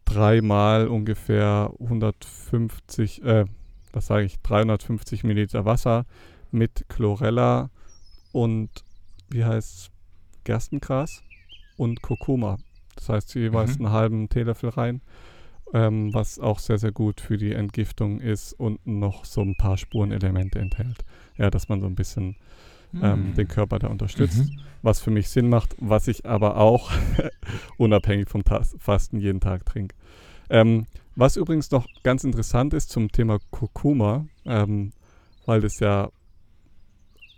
[0.05, 3.47] dreimal ungefähr 150, äh,
[3.93, 6.05] was sage ich, 350 Milliliter Wasser
[6.51, 7.71] mit Chlorella
[8.33, 8.69] und
[9.31, 9.91] wie heißt
[10.45, 11.23] Gerstengras
[11.77, 12.59] und Kurkuma.
[12.97, 13.87] Das heißt, jeweils mhm.
[13.87, 15.01] einen halben Teelöffel rein,
[15.73, 19.79] ähm, was auch sehr, sehr gut für die Entgiftung ist und noch so ein paar
[19.79, 21.05] Spurenelemente enthält.
[21.41, 22.37] Ja, dass man so ein bisschen
[22.95, 23.35] ähm, mhm.
[23.35, 24.59] den Körper da unterstützt, mhm.
[24.83, 26.91] was für mich Sinn macht, was ich aber auch
[27.79, 29.97] unabhängig vom Tas Fasten jeden Tag trinke.
[30.51, 34.93] Ähm, was übrigens noch ganz interessant ist zum Thema Kurkuma, ähm,
[35.47, 36.11] weil das ja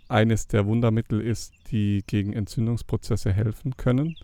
[0.09, 4.17] eines der Wundermittel ist, die gegen Entzündungsprozesse helfen können,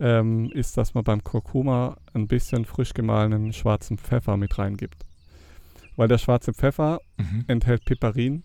[0.00, 5.04] ähm, ist, dass man beim Kurkuma ein bisschen frisch gemahlenen schwarzen Pfeffer mit reingibt.
[5.96, 7.44] Weil der schwarze Pfeffer mhm.
[7.48, 8.44] enthält Piperin,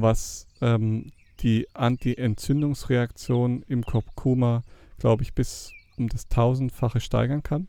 [0.00, 4.64] was ähm, die Anti-Entzündungsreaktion im Kurkuma,
[4.98, 7.68] glaube ich, bis um das tausendfache steigern kann.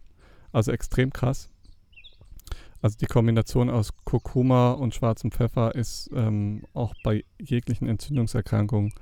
[0.52, 1.50] Also extrem krass.
[2.82, 8.94] Also die Kombination aus Kurkuma und schwarzem Pfeffer ist ähm, auch bei jeglichen Entzündungserkrankungen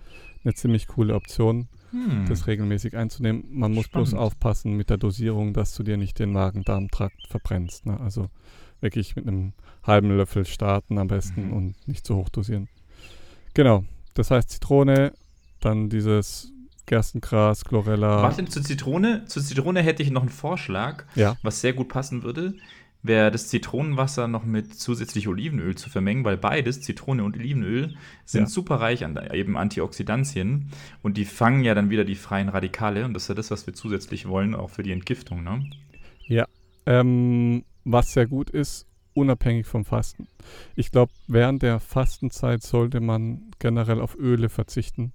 [0.44, 2.26] eine ziemlich coole Option, hm.
[2.28, 3.46] das regelmäßig einzunehmen.
[3.52, 4.10] Man muss Spannend.
[4.10, 7.86] bloß aufpassen mit der Dosierung, dass du dir nicht den Magen-Darm-Trakt verbrennst.
[7.86, 8.00] Ne?
[8.00, 8.30] Also
[8.80, 11.54] wirklich mit einem halben Löffel starten am besten mhm.
[11.54, 12.70] und nicht zu hoch dosieren.
[13.58, 15.14] Genau, das heißt Zitrone,
[15.62, 16.54] dann dieses
[16.86, 18.22] Gerstengras, Chlorella.
[18.22, 21.38] Warte, zur Zitrone, zur Zitrone hätte ich noch einen Vorschlag, ja.
[21.42, 22.54] was sehr gut passen würde
[23.04, 28.42] wäre das Zitronenwasser noch mit zusätzlich Olivenöl zu vermengen, weil beides, Zitrone und Olivenöl, sind
[28.42, 28.48] ja.
[28.48, 30.72] super reich an eben Antioxidantien
[31.04, 33.68] und die fangen ja dann wieder die freien Radikale und das ist ja das, was
[33.68, 35.64] wir zusätzlich wollen, auch für die Entgiftung, ne?
[36.26, 36.46] Ja,
[36.86, 38.87] ähm, was sehr gut ist,
[39.18, 40.28] unabhängig vom Fasten.
[40.76, 45.12] Ich glaube, während der Fastenzeit sollte man generell auf Öle verzichten.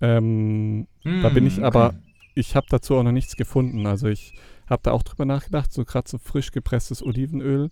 [0.00, 1.66] Ähm, mm, da bin ich mm, okay.
[1.66, 1.94] aber,
[2.34, 3.86] ich habe dazu auch noch nichts gefunden.
[3.86, 4.34] Also ich
[4.70, 7.70] habe da auch drüber nachgedacht, so gerade so frisch gepresstes Olivenöl.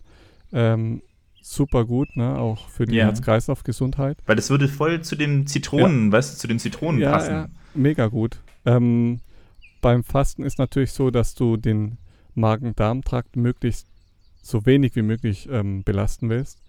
[0.52, 1.02] Ähm,
[1.40, 2.36] super gut, ne?
[2.36, 3.04] Auch für die ja.
[3.04, 4.18] Herz-Kreislauf-Gesundheit.
[4.26, 6.12] Weil das würde voll zu den Zitronen, ja.
[6.12, 7.32] weißt du, zu den Zitronen ja, passen.
[7.32, 8.40] Ja, mega gut.
[8.64, 9.20] Ähm,
[9.80, 11.98] beim Fasten ist natürlich so, dass du den
[12.34, 13.86] Magen-Darm-Trakt möglichst
[14.46, 16.62] so wenig wie möglich ähm, belasten willst.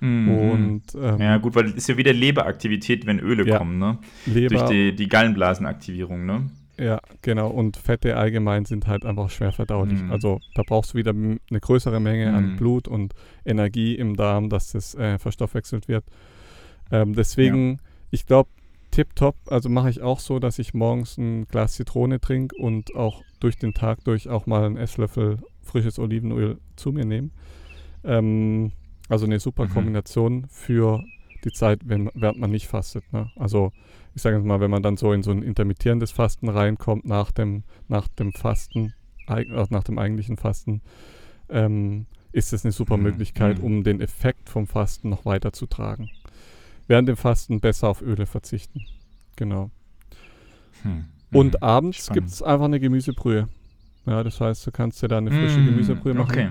[0.00, 0.28] Mhm.
[0.28, 3.98] Und, ähm, ja, gut, weil es ist ja wieder Leberaktivität, wenn Öle ja, kommen, ne?
[4.26, 6.50] Leber, Durch die, die Gallenblasenaktivierung, ne?
[6.78, 7.50] Ja, genau.
[7.50, 10.02] Und Fette allgemein sind halt einfach schwer verdaulich.
[10.02, 10.10] Mhm.
[10.10, 12.34] Also da brauchst du wieder eine größere Menge mhm.
[12.34, 16.04] an Blut und Energie im Darm, dass das äh, verstoffwechselt wird.
[16.90, 17.78] Ähm, deswegen, ja.
[18.10, 18.50] ich glaube,
[18.90, 23.22] tipptopp, also mache ich auch so, dass ich morgens ein Glas Zitrone trinke und auch
[23.40, 27.30] durch den Tag durch auch mal einen Esslöffel frisches Olivenöl zu mir nehme.
[28.04, 28.72] Ähm,
[29.08, 29.70] also eine super mhm.
[29.70, 31.02] Kombination für
[31.44, 33.04] die Zeit, wenn, während man nicht fastet.
[33.12, 33.30] Ne?
[33.36, 33.72] Also
[34.14, 37.32] ich sage jetzt mal, wenn man dann so in so ein intermittierendes Fasten reinkommt nach
[37.32, 38.94] dem, nach dem Fasten,
[39.26, 40.80] äh, nach dem eigentlichen Fasten,
[41.48, 43.04] ähm, ist es eine super mhm.
[43.04, 43.64] Möglichkeit, mhm.
[43.64, 46.10] um den Effekt vom Fasten noch weiter zu tragen.
[46.86, 48.84] Während dem Fasten besser auf Öle verzichten.
[49.36, 49.70] Genau.
[50.82, 51.06] Hm.
[51.32, 51.62] Und mhm.
[51.62, 53.48] abends gibt es einfach eine Gemüsebrühe.
[54.06, 56.30] Ja, das heißt, du kannst dir da eine frische mmh, Gemüsebrühe machen.
[56.30, 56.50] Okay.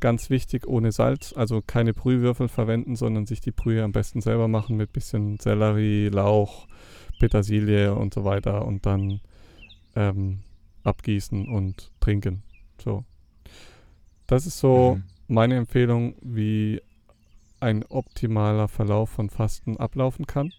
[0.00, 4.48] Ganz wichtig, ohne Salz, also keine Brühwürfel verwenden, sondern sich die Brühe am besten selber
[4.48, 6.66] machen mit bisschen Sellerie, Lauch,
[7.18, 9.20] Petersilie und so weiter und dann
[9.94, 10.40] ähm,
[10.84, 12.42] abgießen und trinken.
[12.82, 13.04] So.
[14.26, 15.02] Das ist so mhm.
[15.28, 16.80] meine Empfehlung, wie
[17.60, 20.52] ein optimaler Verlauf von Fasten ablaufen kann,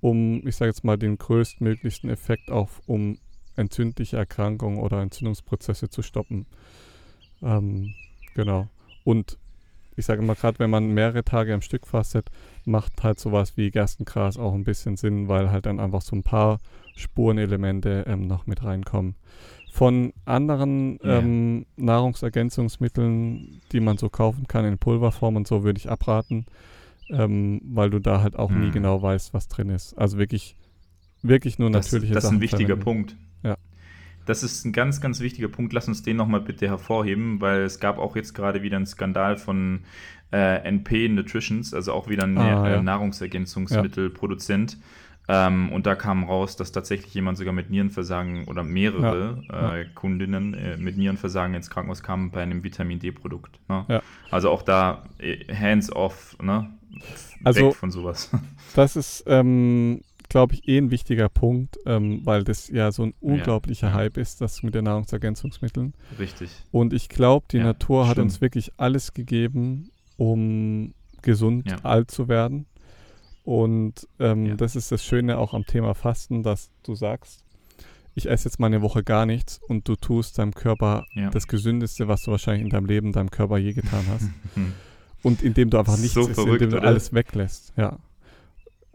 [0.00, 3.18] um, ich sage jetzt mal, den größtmöglichsten Effekt auf, um
[3.56, 6.46] entzündliche Erkrankungen oder Entzündungsprozesse zu stoppen.
[7.42, 7.94] Ähm,
[8.34, 8.68] genau.
[9.04, 9.38] Und
[9.96, 12.30] ich sage immer, gerade wenn man mehrere Tage am Stück fastet,
[12.66, 16.22] macht halt sowas wie Gerstengras auch ein bisschen Sinn, weil halt dann einfach so ein
[16.22, 16.60] paar
[16.94, 19.14] Spurenelemente ähm, noch mit reinkommen.
[19.72, 21.18] Von anderen ja.
[21.18, 26.46] ähm, Nahrungsergänzungsmitteln, die man so kaufen kann in Pulverform und so, würde ich abraten,
[27.10, 28.66] ähm, weil du da halt auch mhm.
[28.66, 29.96] nie genau weißt, was drin ist.
[29.98, 30.56] Also wirklich,
[31.22, 32.84] wirklich nur das, natürliche Das ist Sachen ein wichtiger verwenden.
[32.84, 33.16] Punkt.
[34.26, 34.32] Ja.
[34.32, 35.72] Das ist ein ganz, ganz wichtiger Punkt.
[35.72, 39.36] Lass uns den nochmal bitte hervorheben, weil es gab auch jetzt gerade wieder einen Skandal
[39.36, 39.80] von
[40.32, 42.82] äh, NP Nutritions, also auch wieder ein ah, ja.
[42.82, 44.78] Nahrungsergänzungsmittelproduzent,
[45.28, 49.84] Ähm, und da kam raus, dass tatsächlich jemand sogar mit Nierenversagen oder mehrere Ja, äh,
[49.92, 53.58] Kundinnen äh, mit Nierenversagen ins Krankenhaus kamen bei einem Vitamin D-Produkt.
[53.68, 53.84] Ne?
[53.88, 54.02] Ja.
[54.30, 56.70] Also auch da äh, hands off, ne?
[57.44, 58.30] Also- Weg von sowas.
[58.74, 63.14] Das ist, ähm, glaube ich, eh ein wichtiger Punkt, ähm, weil das ja so ein
[63.20, 63.94] unglaublicher ja.
[63.94, 65.94] Hype ist, das mit den Nahrungsergänzungsmitteln.
[66.18, 66.50] Richtig.
[66.72, 68.24] Und ich glaube, die Ja, Natur hat stimmt.
[68.32, 71.78] uns wirklich alles gegeben, um gesund Ja.
[71.82, 72.66] alt zu werden.
[73.44, 77.44] Und ähm, das ist das Schöne auch am Thema Fasten, dass du sagst,
[78.14, 82.08] ich esse jetzt mal eine Woche gar nichts und du tust deinem Körper das Gesündeste,
[82.08, 84.28] was du wahrscheinlich in deinem Leben deinem Körper je getan hast.
[85.22, 86.86] Und indem du einfach nichts So isst, verrückt, indem du oder?
[86.88, 87.72] alles weglässt.
[87.76, 87.98] Ja.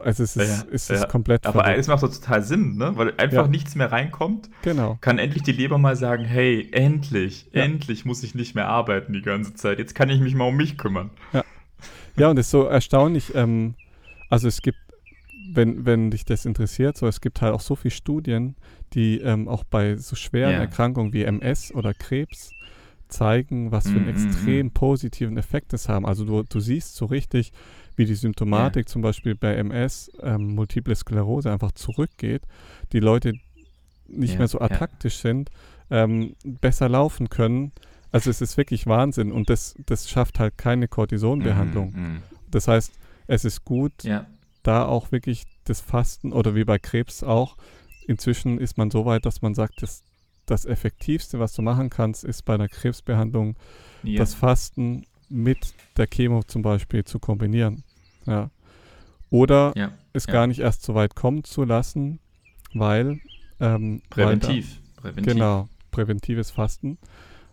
[0.04, 1.06] Also es ist, Ja, es ja.
[1.08, 2.92] komplett Aber es macht doch total Sinn, ne?
[2.96, 3.48] Weil einfach Ja.
[3.48, 4.98] nichts mehr reinkommt, Genau.
[5.02, 7.64] kann endlich die Leber mal sagen, hey, endlich, Ja.
[7.64, 9.80] endlich muss ich nicht mehr arbeiten die ganze Zeit.
[9.80, 11.12] Jetzt kann ich mich mal um mich kümmern.
[12.18, 13.76] Ja, und es ist so erstaunlich, ähm,
[14.30, 14.80] also es gibt,
[15.34, 18.56] wenn, wenn dich das interessiert, so es gibt halt auch so viele Studien,
[18.94, 20.60] die ähm, auch bei so schweren Ja.
[20.60, 22.54] Erkrankungen wie MS oder Krebs
[23.08, 26.06] zeigen, was für einen Mm, mm, extrem positiven Effekt das haben.
[26.06, 27.52] Also du, du siehst so richtig,
[27.98, 32.44] wie die Symptomatik zum Beispiel bei MS, ähm, Multiple Sklerose einfach zurückgeht.
[32.94, 33.34] Die Leute
[34.08, 34.66] nicht Ja, mehr so ja.
[34.66, 35.50] ataktisch sind,
[35.90, 37.72] ähm, besser laufen können.
[38.12, 41.92] Also es ist wirklich Wahnsinn und das, das schafft halt keine Cortisonbehandlung.
[41.92, 42.24] Mm, mm.
[42.50, 42.92] Das heißt,
[43.28, 44.26] es ist gut, Ja,
[44.64, 47.58] da auch wirklich das Fasten oder wie bei Krebs auch.
[48.08, 50.04] Inzwischen ist man so weit, dass man sagt, das,
[50.46, 53.56] das Effektivste, was du machen kannst, ist bei einer Krebsbehandlung
[54.04, 54.18] ja.
[54.18, 57.84] das Fasten mit der Chemo zum Beispiel zu kombinieren.
[58.26, 58.50] Ja.
[59.30, 59.92] Oder ja.
[60.14, 60.34] es ja.
[60.34, 62.20] gar nicht erst so weit kommen zu lassen,
[62.74, 63.20] weil
[63.60, 64.80] ähm, Präventiv.
[64.96, 65.34] Walter, Präventiv.
[65.34, 66.98] genau, präventives Fasten.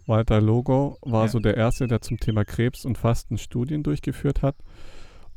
[0.07, 1.29] Walter Logo war Ja.
[1.29, 4.57] so der Erste, der zum Thema Krebs und Fasten Studien durchgeführt hat.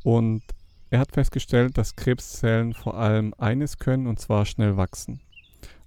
[0.02, 0.42] Und
[0.90, 5.20] er hat festgestellt, dass Krebszellen vor allem eines können, und zwar schnell wachsen.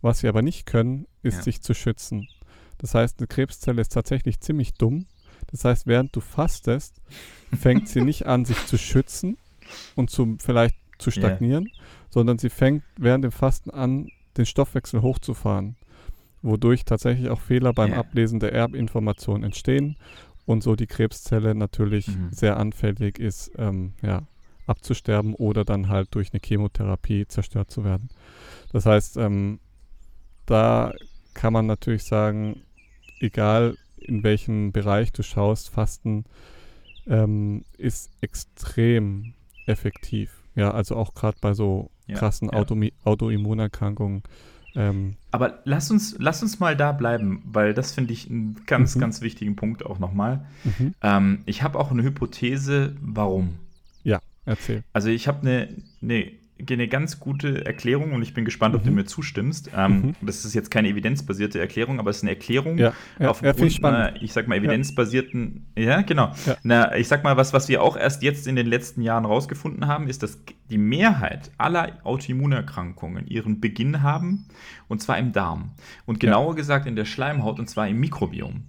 [0.02, 2.28] Was sie aber nicht können, ist sich zu schützen.
[2.78, 5.08] Das heißt, eine Krebszelle ist tatsächlich ziemlich dumm.
[5.52, 7.02] Das heißt, während du fastest,
[7.56, 9.38] fängt sie nicht an, sich zu schützen
[9.96, 11.70] und zu, vielleicht zu stagnieren,
[12.10, 15.76] sondern sie fängt während dem Fasten an, den Stoffwechsel hochzufahren,
[16.42, 17.98] wodurch tatsächlich auch Fehler beim Ja.
[17.98, 19.96] Ablesen der Erbinformation entstehen
[20.46, 22.32] und so die Krebszelle natürlich Mhm.
[22.32, 24.24] sehr anfällig ist, ähm, ja,
[24.68, 28.10] abzusterben oder dann halt durch eine Chemotherapie zerstört zu werden.
[28.72, 29.60] Das heißt, ähm,
[30.46, 30.94] da
[31.34, 32.62] kann man natürlich sagen,
[33.20, 33.76] egal
[34.06, 36.26] in welchem Bereich du schaust, Fasten
[37.08, 39.34] ähm, ist extrem
[39.66, 40.32] effektiv.
[40.56, 42.60] Ja, also auch gerade bei so Ja, krassen ja.
[42.60, 44.24] Automi- Autoimmunerkrankungen.
[44.76, 48.96] Ähm, Aber lass uns, lass uns mal da bleiben, weil das finde ich einen ganz,
[48.96, 49.00] Mhm.
[49.02, 50.46] ganz wichtigen Punkt auch nochmal.
[50.64, 50.94] mhm.
[51.02, 53.56] Ähm, ich habe auch eine Hypothese, warum.
[54.48, 54.84] Erzähl.
[54.94, 55.70] Also ich habe eine,
[56.04, 56.32] eine,
[56.70, 58.96] eine ganz gute Erklärung und ich bin gespannt, ob du Mhm.
[58.96, 59.72] mir zustimmst.
[59.76, 60.16] Ähm, Mhm.
[60.22, 63.88] Das ist jetzt keine evidenzbasierte Erklärung, aber es ist eine Erklärung Ja, ja, aufgrund ja
[63.90, 66.32] einer, ich sag mal, evidenzbasierten, ja, genau.
[66.46, 66.56] Ja.
[66.64, 69.88] Na, ich sag mal, was, was wir auch erst jetzt in den letzten Jahren rausgefunden
[69.88, 70.40] haben, ist, dass
[70.70, 74.46] die Mehrheit aller Autoimmunerkrankungen ihren Beginn haben,
[74.88, 75.72] und zwar im Darm.
[76.06, 76.30] Und Ja.
[76.30, 78.64] genauer gesagt in der Schleimhaut, und zwar im Mikrobiom.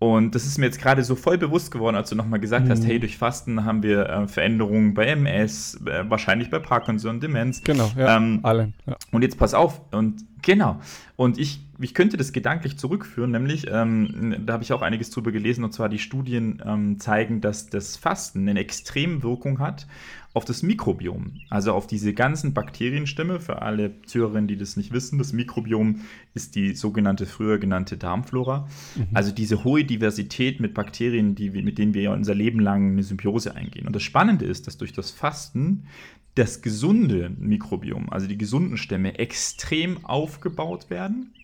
[0.00, 2.82] Und das ist mir jetzt gerade so voll bewusst geworden, als du nochmal gesagt hast,
[2.82, 2.86] Mhm.
[2.86, 7.62] hey, durch Fasten haben wir äh, Veränderungen bei MS, äh, wahrscheinlich bei Parkinson, Demenz.
[7.62, 8.72] Genau, ja, Ähm, allen.
[8.86, 8.96] Ja.
[9.12, 10.80] und jetzt pass auf, und genau.
[11.16, 15.32] Und ich, ich könnte das gedanklich zurückführen, nämlich, ähm, da habe ich auch einiges drüber
[15.32, 19.86] gelesen, und zwar die Studien ähm, zeigen, dass das Fasten eine extreme Wirkung hat
[20.32, 23.40] auf das Mikrobiom, also auf diese ganzen Bakterienstämme.
[23.40, 26.02] Für alle Zuhörerinnen, die das nicht wissen, das Mikrobiom
[26.34, 28.68] ist die sogenannte früher genannte Darmflora.
[28.94, 29.08] Mhm.
[29.12, 33.02] Also diese hohe Diversität mit Bakterien, die, mit denen wir ja unser Leben lang eine
[33.02, 33.88] Symbiose eingehen.
[33.88, 35.86] Und das Spannende ist, dass durch das Fasten
[36.34, 41.34] das gesunde Mikrobiom, also die gesunden Stämme, extrem aufgebaut werden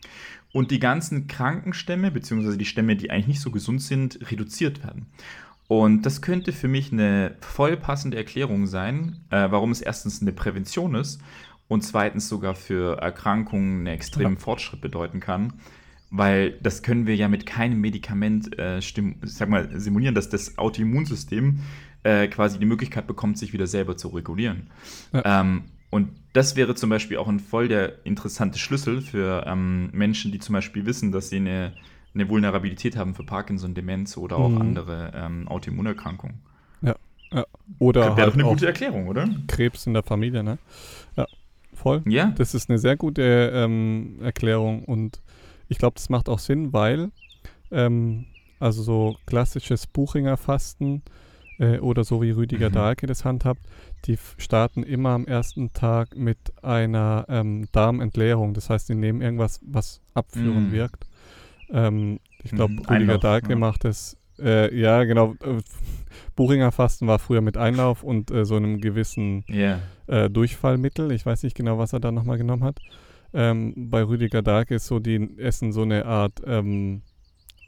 [0.52, 4.82] und die ganzen kranken Stämme, beziehungsweise die Stämme, die eigentlich nicht so gesund sind, reduziert
[4.84, 5.06] werden.
[5.68, 10.32] Und das könnte für mich eine voll passende Erklärung sein, äh, warum es erstens eine
[10.32, 11.20] Prävention ist
[11.68, 15.54] und zweitens sogar für Erkrankungen einen extremen Fortschritt bedeuten kann.
[16.10, 18.80] Weil das können wir ja mit keinem Medikament äh,
[19.22, 21.58] sag mal, simulieren, dass das Autoimmunsystem
[22.06, 24.70] äh, quasi die Möglichkeit bekommt, sich wieder selber zu regulieren.
[25.12, 30.32] Ähm, und das wäre zum Beispiel auch ein voll der interessante Schlüssel für ähm, Menschen,
[30.32, 31.72] die zum Beispiel wissen, dass sie eine,
[32.14, 34.60] eine Vulnerabilität haben für Parkinson, Demenz oder auch Mhm.
[34.60, 36.36] andere ähm, Autoimmunerkrankungen.
[37.78, 39.28] Oder Wäre doch halt eine auch gute Erklärung, oder?
[39.48, 40.58] Krebs in der Familie, ne?
[41.16, 41.26] Ja,
[41.74, 42.02] voll.
[42.06, 42.32] Ja.
[42.36, 45.20] Das ist eine sehr gute ähm, Erklärung und
[45.68, 47.10] ich glaube, das macht auch Sinn, weil
[47.70, 48.26] ähm,
[48.60, 51.02] also so klassisches Buchinger Fasten
[51.58, 52.74] äh, oder so wie Rüdiger Mhm.
[52.74, 53.60] Dahlke das handhabt,
[54.04, 58.54] die starten immer am ersten Tag mit einer ähm, Darmentleerung.
[58.54, 60.72] Das heißt, die nehmen irgendwas, was abführend Mhm.
[60.72, 61.06] wirkt.
[61.70, 63.56] Ähm, ich glaube, Mhm, Rüdiger Einlauf, Dahlke ja.
[63.58, 65.60] macht das, äh, ja genau, äh,
[66.36, 69.80] Buchinger Fasten war früher mit Einlauf und äh, so einem gewissen Ja.
[70.06, 71.10] äh, Durchfallmittel.
[71.12, 72.78] Ich weiß nicht genau, was er da nochmal genommen hat.
[73.34, 77.02] Ähm, bei Rüdiger Dahlke ist so, die essen so eine Art ähm,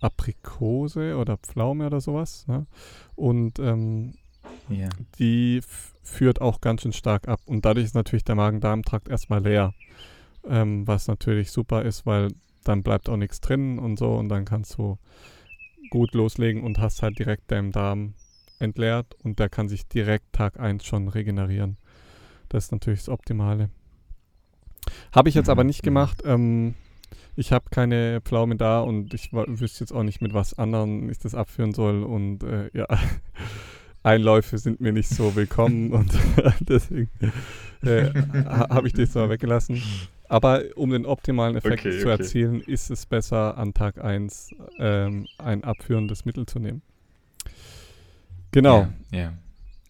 [0.01, 2.47] Aprikose oder Pflaume oder sowas.
[2.47, 2.67] Ne?
[3.19, 4.15] Und ähm,
[4.69, 4.89] Ja.
[5.19, 5.61] die
[6.03, 7.41] führt auch ganz schön stark ab.
[7.47, 9.75] Und dadurch ist natürlich der Magen-Darm-Trakt erstmal leer.
[10.47, 12.29] Ähm, was natürlich super ist, weil
[12.65, 14.99] dann bleibt auch nichts drin und so und dann kannst du
[15.91, 18.15] gut loslegen und hast halt direkt deinen Darm
[18.61, 21.77] entleert und der kann sich direkt Tag 1 schon regenerieren.
[22.49, 23.71] Das ist natürlich das Optimale.
[25.13, 26.23] Habe ich jetzt Mhm, aber nicht gemacht.
[26.25, 26.75] Ähm,
[27.39, 31.19] ich habe keine Pflaume da und ich wüsste jetzt auch nicht, mit was anderem ich
[31.21, 32.03] das abführen soll.
[32.03, 32.87] Und äh, ja,
[34.03, 36.13] Einläufe sind mir nicht so willkommen und
[36.61, 37.09] deswegen
[37.83, 38.11] äh,
[38.45, 39.81] ha- habe ich das mal weggelassen.
[40.29, 42.23] Aber um den optimalen Effekt Okay, zu okay.
[42.23, 46.83] erzielen, ist es besser, an Tag 1 ähm, ein abführendes Mittel zu nehmen.
[48.51, 48.89] Genau.
[49.13, 49.19] Ja.
[49.21, 49.33] ja.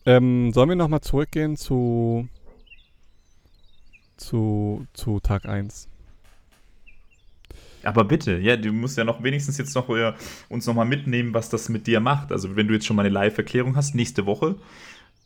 [0.05, 2.29] Ähm, sollen wir nochmal zurückgehen zu,
[4.19, 5.89] zu, zu Tag 1?
[7.89, 10.13] Aber bitte, ja, du musst ja noch wenigstens jetzt noch äh,
[10.49, 12.33] uns noch mal mitnehmen, was das mit dir macht.
[12.33, 14.57] Also wenn du jetzt schon mal eine Live-Erklärung hast, nächste Woche,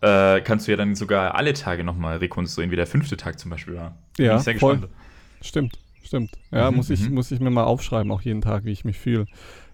[0.01, 3.39] äh, kannst du ja dann sogar alle Tage noch mal rekonstruieren, wie der fünfte Tag
[3.39, 3.97] zum Beispiel war.
[4.25, 4.81] Bin Ja, ich sehr voll.
[4.81, 4.91] gespannt.
[5.41, 6.39] Stimmt, stimmt.
[6.53, 7.15] Ja, Mhm, muss, ich, mhm.
[7.15, 9.27] muss ich mir mal aufschreiben, auch jeden Tag, wie ich mich fühle.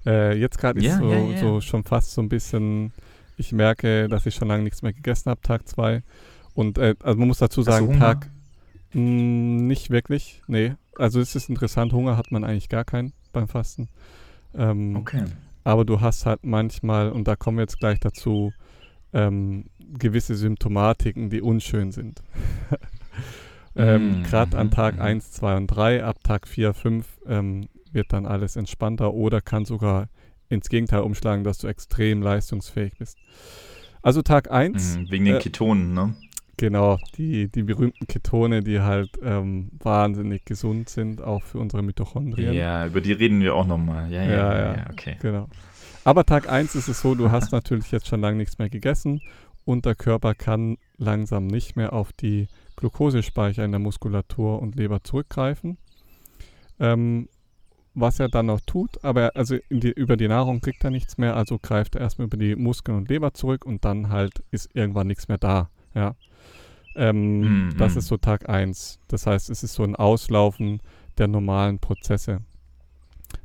[0.07, 1.37] Äh, jetzt gerade ist Ja, so, ja, ja.
[1.37, 2.93] so schon fast so ein bisschen,
[3.37, 6.03] ich merke, dass ich schon lange nichts mehr gegessen habe, Tag 2.
[6.55, 7.93] Und äh, also man muss dazu sagen?
[7.93, 8.31] Tag
[8.93, 9.03] mh,
[9.65, 10.75] nicht wirklich, nee.
[10.99, 13.89] Also es ist interessant, Hunger hat man eigentlich gar keinen beim Fasten.
[14.55, 15.25] Ähm, Okay.
[15.65, 18.55] aber du hast halt manchmal, und da kommen wir jetzt gleich dazu,
[19.13, 22.23] ähm, gewisse Symptomatiken, die unschön sind.
[23.77, 25.01] ähm, Mm, Gerade an mhm, Tag mhm.
[25.01, 29.65] 1, 2 und 3, ab Tag 4, 5 ähm, wird dann alles entspannter oder kann
[29.65, 30.09] sogar
[30.49, 33.19] ins Gegenteil umschlagen, dass du extrem leistungsfähig bist.
[34.03, 36.15] Also Tag 1, Mhm, wegen den äh, Ketonen, ne?
[36.59, 42.53] Genau, die, die berühmten Ketone, die halt ähm, wahnsinnig gesund sind, auch für unsere Mitochondrien.
[42.53, 44.11] Ja, über die reden wir auch noch mal.
[44.13, 44.87] Ja, ja, Ja, ja, ja.
[44.93, 45.17] okay.
[45.23, 45.49] Genau.
[46.05, 49.21] Aber Tag 1 ist es so, du hast natürlich jetzt schon lange nichts mehr gegessen
[49.65, 55.03] und der Körper kann langsam nicht mehr auf die Glukosespeicher in der Muskulatur und Leber
[55.03, 55.79] zurückgreifen.
[56.81, 57.29] Ähm,
[57.95, 61.19] was er dann noch tut, aber er- also die, über die Nahrung kriegt er nichts
[61.19, 64.71] mehr, also greift er erstmal über die Muskeln und Leber zurück und dann halt ist
[64.75, 65.69] irgendwann nichts mehr da.
[65.95, 66.15] Ja.
[66.95, 67.99] Ähm, Mm, das mm.
[67.99, 68.99] ist so Tag 1.
[69.09, 70.81] Das heißt, es ist so ein Auslaufen
[71.19, 72.41] der normalen Prozesse.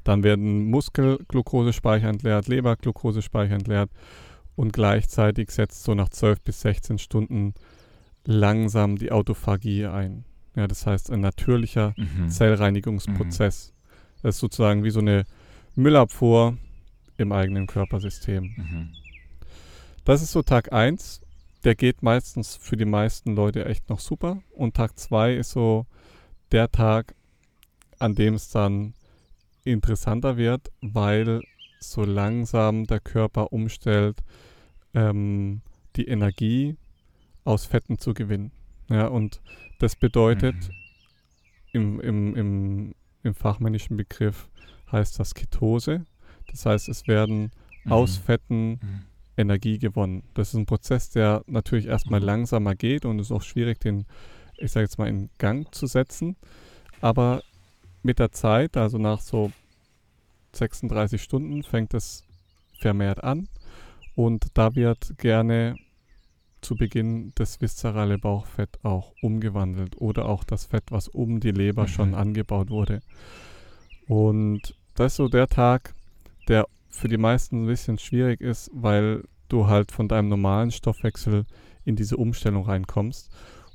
[0.04, 3.90] Dann werden Muskelglukosespeicher entleert, Leberglukosespeicher entleert
[4.56, 7.54] und gleichzeitig setzt so nach 12 bis 16 Stunden
[8.26, 10.26] langsam die Autophagie ein.
[10.56, 12.30] Ja, das heißt ein natürlicher Mhm.
[12.30, 13.74] Zellreinigungsprozess.
[14.22, 15.26] Das ist sozusagen wie so eine
[15.76, 16.58] Müllabfuhr
[17.18, 18.54] im eigenen Körpersystem.
[18.56, 18.90] Mhm.
[20.06, 21.22] Das ist so Tag 1.
[21.64, 24.42] Der geht meistens für die meisten Leute echt noch super.
[24.52, 25.86] Und Tag 2 ist so
[26.52, 27.16] der Tag,
[28.00, 28.94] an dem es dann
[29.64, 31.42] interessanter wird, weil
[31.80, 34.18] so langsam der Körper umstellt,
[34.94, 35.62] ähm,
[35.96, 36.76] die Energie
[37.46, 38.52] aus Fetten zu gewinnen.
[38.90, 39.42] Ja, und
[39.80, 40.74] das bedeutet, Mhm.
[41.72, 44.50] im, im, im, im fachmännischen Begriff
[44.92, 46.06] heißt das Ketose.
[46.52, 47.52] Das heißt, es werden
[47.86, 48.24] aus Mhm.
[48.24, 49.06] Fetten Mhm.
[49.38, 50.24] Energie gewonnen.
[50.34, 52.26] Das ist ein Prozess, der natürlich erstmal Mhm.
[52.26, 54.06] langsamer geht und es ist auch schwierig, den,
[54.58, 56.36] ich sage jetzt mal, in Gang zu setzen.
[57.02, 57.42] Aber
[58.04, 59.52] mit der Zeit, also nach so
[60.54, 62.24] 36 Stunden, fängt es
[62.80, 63.48] vermehrt an
[64.16, 65.76] und da wird gerne
[66.62, 71.84] zu Beginn das viszerale Bauchfett auch umgewandelt oder auch das Fett, was um die Leber
[71.84, 71.88] Mhm.
[71.88, 73.02] schon angebaut wurde.
[74.08, 75.94] Und das ist so der Tag,
[76.48, 81.46] der für die meisten ein bisschen schwierig ist, weil du halt von deinem normalen Stoffwechsel
[81.86, 83.30] in diese Umstellung reinkommst.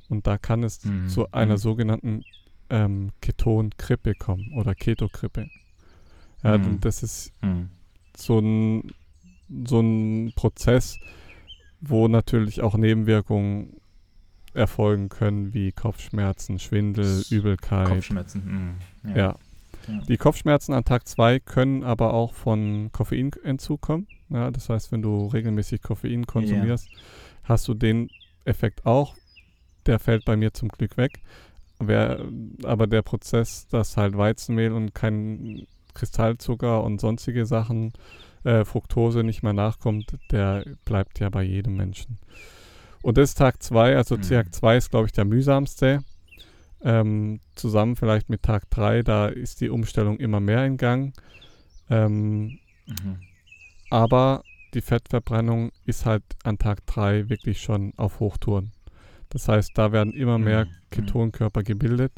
[0.07, 1.09] Und da kann es Mhm.
[1.09, 1.57] zu einer Mhm.
[1.57, 2.23] sogenannten
[2.71, 5.47] ähm, Keton-Krippe kommen oder Ketokrippe.
[6.43, 6.79] Ja, Mhm.
[6.81, 7.69] das ist Mhm.
[8.15, 8.91] so ein,
[9.65, 10.97] so ein Prozess,
[11.81, 13.77] wo natürlich auch Nebenwirkungen
[14.53, 17.87] erfolgen können, wie Kopfschmerzen, Schwindel, Übelkeit.
[17.87, 18.77] Kopfschmerzen.
[19.03, 19.09] Mhm.
[19.09, 19.17] Ja.
[19.17, 19.35] Ja.
[20.07, 24.07] Die Kopfschmerzen an Tag 2 können aber auch von Koffeinentzug kommen.
[24.29, 26.87] Ja, das heißt, wenn du regelmäßig Koffein konsumierst,
[27.43, 28.09] hast du den
[28.45, 29.15] Effekt auch.
[29.85, 31.21] Der fällt bei mir zum Glück weg.
[31.79, 32.19] Wer,
[32.63, 37.93] aber der Prozess, dass halt Weizenmehl und kein Kristallzucker und sonstige Sachen
[38.43, 42.19] äh, Fructose nicht mehr nachkommt, der bleibt ja bei jedem Menschen.
[43.01, 44.21] Und das ist Tag 2, also Mhm.
[44.21, 46.03] Tag 2 ist, glaube ich, der mühsamste.
[46.81, 51.13] Ähm, zusammen vielleicht mit Tag 3, da ist die Umstellung immer mehr in Gang.
[51.89, 53.17] Ähm, Mhm.
[53.89, 58.71] aber die Fettverbrennung ist halt an Tag 3 wirklich schon auf Hochtouren.
[59.29, 60.69] Das heißt, da werden immer mehr Mhm.
[60.91, 62.13] Ketonkörper gebildet.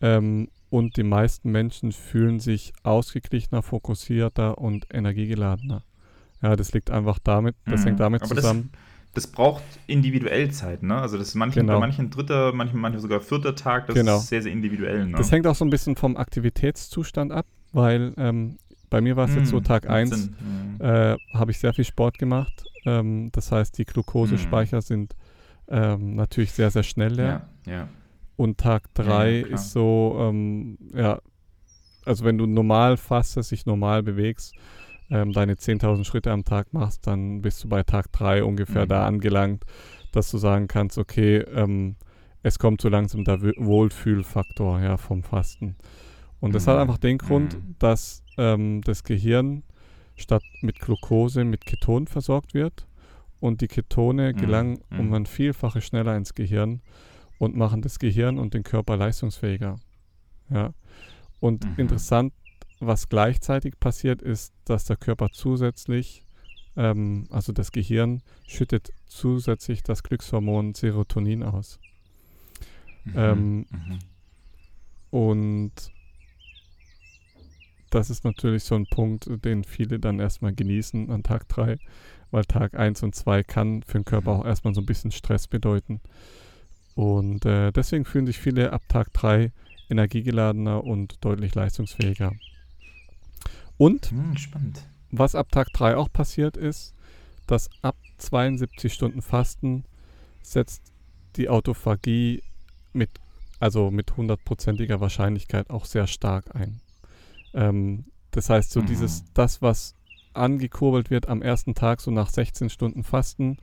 [0.00, 5.82] Ähm, und die meisten Menschen fühlen sich ausgeglichener, fokussierter und energiegeladener.
[6.42, 7.88] Ja, das liegt einfach damit, das Mhm.
[7.88, 8.70] hängt damit Aber zusammen.
[8.72, 8.80] Das
[9.32, 10.96] braucht individuell Zeit, ne?
[11.00, 11.74] Also das ist manchen, Genau.
[11.74, 14.18] bei manchen dritter, manchen, manchen sogar vierter Tag, das Genau.
[14.18, 15.16] ist sehr, sehr individuell, ne?
[15.16, 18.58] Das hängt auch so ein bisschen vom Aktivitätszustand ab, weil ähm,
[18.88, 20.36] bei mir war es jetzt so Mhm, Tag macht 1, Sinn.
[20.78, 20.80] Mhm.
[20.84, 22.64] äh, habe ich sehr viel Sport gemacht.
[22.84, 25.14] Ähm, das heißt, die Glukosespeicher sind
[25.68, 27.42] ähm, natürlich sehr, sehr schnell leer.
[27.66, 27.88] Ja, ja.
[28.36, 31.20] Und Tag 3 ja, ist so, ähm, ja,
[32.04, 34.56] also wenn du normal fastest, dich normal bewegst,
[35.10, 38.88] ähm, deine 10.000 Schritte am Tag machst, dann bist du bei Tag 3 ungefähr Mhm.
[38.88, 39.64] da angelangt,
[40.12, 41.96] dass du sagen kannst, okay, ähm,
[42.42, 45.76] es kommt so langsam der Wo- Wohlfühlfaktor ja, vom Fasten.
[46.40, 46.80] Und das hat Mhm.
[46.82, 47.74] einfach den Grund, Mhm.
[47.78, 49.62] dass ähm, das Gehirn
[50.16, 52.86] statt mit Glucose mit Keton versorgt wird
[53.40, 54.36] und die Ketone Mhm.
[54.36, 55.00] gelangen Mhm.
[55.00, 56.80] um ein Vielfaches schneller ins Gehirn
[57.38, 59.76] und machen das Gehirn und den Körper leistungsfähiger.
[60.50, 60.72] Ja.
[61.40, 61.74] Und Mhm.
[61.76, 62.32] interessant,
[62.80, 66.24] was gleichzeitig passiert, ist, dass der Körper zusätzlich,
[66.76, 71.78] ähm, also das Gehirn, schüttet zusätzlich das Glückshormon Serotonin aus.
[73.04, 73.12] Mhm.
[73.16, 73.98] Ähm, Mhm.
[75.10, 75.72] Und
[77.90, 81.78] das ist natürlich so ein Punkt, den viele dann erstmal genießen an Tag 3,
[82.30, 84.40] weil Tag 1 und 2 kann für den Körper Mhm.
[84.40, 86.00] auch erstmal so ein bisschen Stress bedeuten.
[86.94, 89.52] Und äh, deswegen fühlen sich viele ab Tag 3
[89.88, 92.32] energiegeladener und deutlich leistungsfähiger.
[93.80, 94.36] Und Hm,
[95.10, 96.94] was ab Tag 3 auch passiert ist,
[97.46, 99.84] dass ab 72 Stunden Fasten
[100.42, 100.92] setzt
[101.36, 102.42] die Autophagie
[102.92, 103.08] mit,
[103.58, 106.82] also mit hundertprozentiger Wahrscheinlichkeit auch sehr stark ein.
[107.54, 108.86] Ähm, das heißt, so Mhm.
[108.86, 109.94] dieses, das, was
[110.34, 113.56] angekurbelt wird am ersten Tag, so nach 16 Stunden Fasten,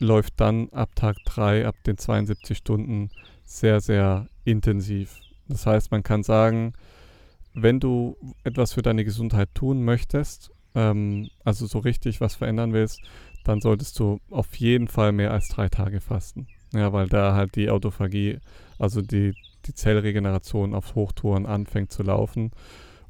[0.00, 3.08] läuft dann ab Tag 3, ab den 72 Stunden
[3.46, 5.22] sehr, sehr intensiv.
[5.48, 6.74] Das heißt, man kann sagen,
[7.54, 13.02] wenn du etwas für deine Gesundheit tun möchtest, ähm, also so richtig was verändern willst,
[13.42, 16.46] dann solltest du auf jeden Fall mehr als drei Tage fasten.
[16.72, 18.38] Ja, weil da halt die Autophagie,
[18.78, 19.34] also die,
[19.66, 22.52] die Zellregeneration auf Hochtouren anfängt zu laufen.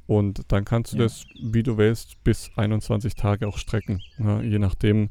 [0.06, 1.04] Und dann kannst du Ja.
[1.04, 4.02] das, wie du willst, bis 21 Tage auch strecken.
[4.18, 5.10] Ja, je nachdem,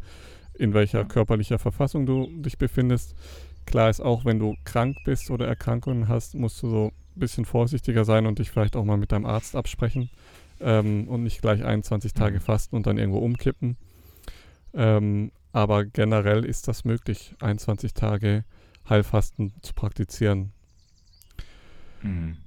[0.56, 1.06] in welcher Ja.
[1.06, 3.16] körperlicher Verfassung du dich befindest.
[3.66, 7.45] Klar ist auch, wenn du krank bist oder Erkrankungen hast, musst du so ein bisschen
[7.45, 10.09] vorsichtiger sein und dich vielleicht auch mal mit deinem Arzt absprechen
[10.61, 12.41] ähm, und nicht gleich 21 Tage Mhm.
[12.41, 13.78] fasten und dann irgendwo umkippen.
[14.74, 18.45] Ähm, aber generell ist das möglich, 21 Tage
[18.89, 20.53] Heilfasten zu praktizieren.
[22.01, 22.38] Mhm.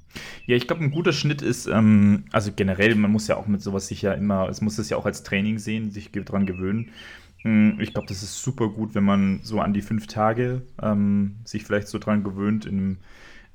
[0.46, 3.62] Ja, ich glaube, ein guter Schnitt ist, ähm, also generell, man muss ja auch mit
[3.62, 6.90] sowas sich ja immer, es muss es ja auch als Training sehen, sich dran gewöhnen.
[7.44, 11.36] Mm, Ich glaube, das ist super gut, wenn man so an die fünf Tage ähm,
[11.44, 12.98] sich vielleicht so dran gewöhnt, im,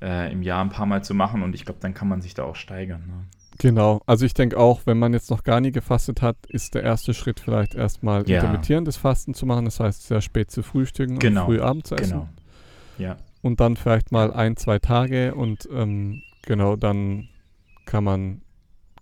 [0.00, 2.34] äh, im Jahr ein paar Mal zu machen und ich glaube, dann kann man sich
[2.34, 3.02] da auch steigern.
[3.06, 3.24] Ne?
[3.58, 6.84] Genau, also ich denke auch, wenn man jetzt noch gar nie gefastet hat, ist der
[6.84, 8.36] erste Schritt vielleicht erstmal Ja.
[8.40, 11.96] intermittierendes Fasten zu machen, das heißt sehr spät zu frühstücken Genau, und früh Abend zu
[11.96, 12.12] essen.
[12.12, 12.28] Genau.
[12.98, 13.16] Ja.
[13.42, 17.28] Und dann vielleicht mal ein, zwei Tage und ähm, genau, dann
[17.86, 18.42] kann man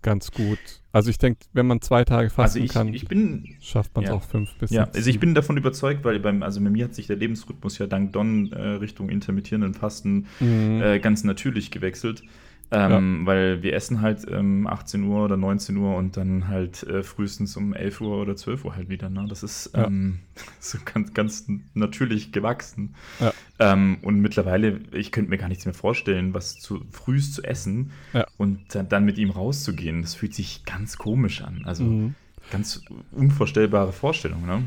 [0.01, 0.59] ganz gut,
[0.97, 4.03] also ich denke, wenn man zwei Tage Also fasten ich, kann, ich bin, schafft man
[4.03, 4.15] es ja.
[4.15, 6.85] auch fünf bis Ja, sechs, also ich bin davon überzeugt, weil beim, also bei mir
[6.85, 10.81] hat sich der Lebensrhythmus ja dank Don äh, Richtung intermittierenden Fasten Mhm.
[10.81, 12.23] äh, ganz natürlich gewechselt.
[12.69, 17.01] Ähm, Weil wir essen halt ähm, 18 Uhr oder 19 Uhr und dann halt äh,
[17.01, 19.09] frühestens um 11 Uhr oder 12 Uhr halt wieder.
[19.09, 19.25] Ne?
[19.29, 19.87] Das ist Ja.
[19.87, 20.19] ähm,
[20.59, 22.95] so ganz, ganz natürlich gewachsen.
[23.21, 23.33] Ja.
[23.59, 27.91] Ähm, und mittlerweile, ich könnte mir gar nichts mehr vorstellen, was zu frühst zu essen
[28.13, 28.25] Ja.
[28.37, 30.01] und dann, dann mit ihm rauszugehen.
[30.01, 31.61] Das fühlt sich ganz komisch an.
[31.65, 32.15] Also Mhm.
[32.51, 32.81] ganz
[33.13, 34.45] unvorstellbare Vorstellung.
[34.45, 34.63] Ne?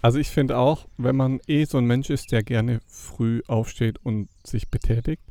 [0.00, 3.98] Also ich finde auch, wenn man eh so ein Mensch ist, der gerne früh aufsteht
[4.02, 5.22] und sich betätigt,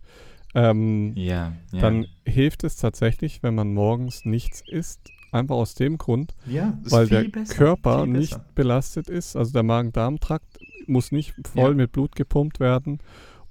[0.54, 1.80] ähm, Ja, ja.
[1.80, 5.14] dann hilft es tatsächlich, wenn man morgens nichts isst.
[5.34, 9.38] Einfach aus dem Grund, ja, weil der besser, Körper nicht belastet ist.
[9.38, 11.76] Also der Magen-Darm-Trakt muss nicht voll Ja.
[11.76, 13.00] mit Blut gepumpt werden,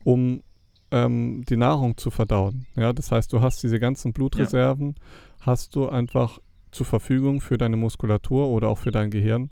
[0.04, 0.42] um
[0.90, 2.66] ähm, die Nahrung zu verdauen.
[2.76, 4.96] Ja, das heißt, du hast diese ganzen Blutreserven,
[5.40, 6.38] hast du einfach
[6.70, 9.48] zur Verfügung für deine Muskulatur oder auch für dein Gehirn,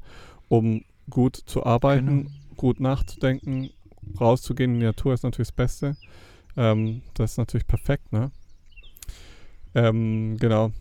[0.49, 2.31] um gut zu arbeiten, Genau.
[2.57, 3.71] gut nachzudenken,
[4.21, 5.97] rauszugehen in die Natur ist natürlich das Beste.
[6.59, 8.33] Ähm, das ist natürlich perfekt, ne?
[9.75, 10.73] Ähm, genau.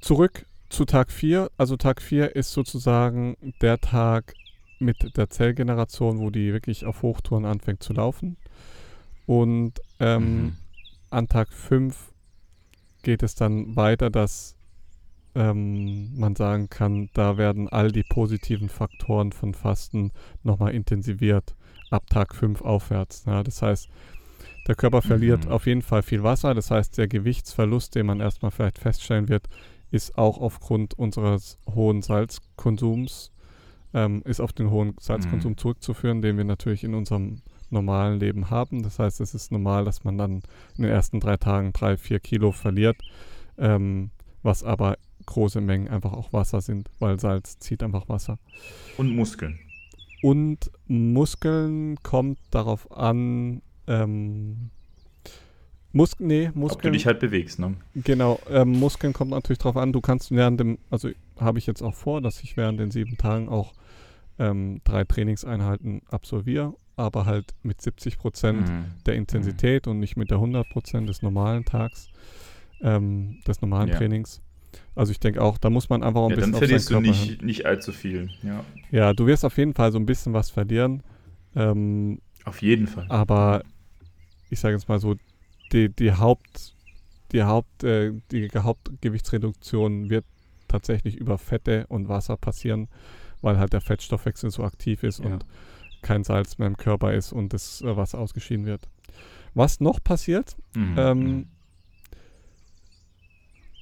[0.00, 4.34] Zurück zu Tag 4, also Tag 4 ist sozusagen der Tag
[4.78, 8.36] mit der Zellgeneration, wo die wirklich auf Hochtouren anfängt zu laufen.
[9.26, 10.56] Und ähm, Mhm.
[11.10, 12.12] an Tag 5
[13.02, 14.54] geht es dann weiter, dass
[15.34, 20.12] ähm, man sagen kann, da werden all die positiven Faktoren von Fasten
[20.44, 21.54] nochmal intensiviert
[21.90, 23.24] ab Tag 5 aufwärts.
[23.26, 23.88] Ja, das heißt,
[24.68, 25.50] der Körper verliert Mhm.
[25.52, 26.54] auf jeden Fall viel Wasser.
[26.54, 29.48] Das heißt, der Gewichtsverlust, den man erstmal vielleicht feststellen wird,
[29.90, 33.32] ist auch aufgrund unseres hohen Salzkonsums,
[33.94, 35.56] ähm, ist auf den hohen Salzkonsum Mhm.
[35.56, 37.40] zurückzuführen, den wir natürlich in unserem
[37.70, 38.82] normalen Leben haben.
[38.82, 40.42] Das heißt, es ist normal, dass man dann
[40.76, 42.96] in den ersten drei Tagen drei, vier Kilo verliert,
[43.56, 44.10] ähm,
[44.42, 48.38] was aber große Mengen einfach auch Wasser sind, weil Salz zieht einfach Wasser.
[48.96, 49.58] Und Muskeln.
[50.22, 54.70] Und Muskeln kommt darauf an, ähm,
[55.92, 57.74] Mus nee, Ob du Muskeln, dich halt bewegst, ne?
[57.94, 61.08] genau, ähm, Muskeln kommt natürlich darauf an, du kannst während dem, also
[61.40, 63.72] habe ich jetzt auch vor, dass ich während den sieben Tagen auch
[64.38, 68.84] ähm, drei Trainingseinheiten absolviere, aber halt mit 70 Prozent Mhm.
[69.06, 72.10] der Intensität und nicht mit der 100% des normalen Tags,
[72.82, 73.96] ähm, des normalen Ja.
[73.96, 74.42] Trainings.
[74.94, 76.90] Also ich denke auch, da muss man einfach ein Ja, dann bisschen auf seinen verlierst
[76.90, 78.28] du nicht, nicht allzu viel.
[78.42, 81.02] Ja, Ja, du wirst auf jeden Fall so ein bisschen was verlieren,
[81.56, 83.06] ähm, auf jeden Fall.
[83.08, 83.62] aber
[84.50, 85.14] ich sage jetzt mal so,
[85.72, 86.74] die, die Haupt,
[87.32, 90.24] die Haupt, äh, die Hauptgewichtsreduktion wird
[90.68, 92.88] tatsächlich über Fette und Wasser passieren,
[93.42, 95.26] weil halt der Fettstoffwechsel so aktiv ist Ja.
[95.26, 95.44] und
[96.02, 98.88] kein Salz mehr im Körper ist und das äh, Wasser ausgeschieden wird.
[99.54, 100.94] Was noch passiert, Mhm.
[100.96, 101.46] ähm,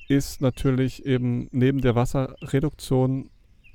[0.09, 3.29] ist natürlich eben neben der Wasserreduktion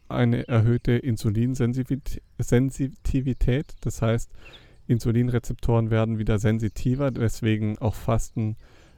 [0.07, 3.75] eine erhöhte Insulinsensitivität.
[3.81, 4.31] Das heißt,
[4.91, 8.57] Insulinrezeptoren werden wieder sensitiver, weswegen auch Fasten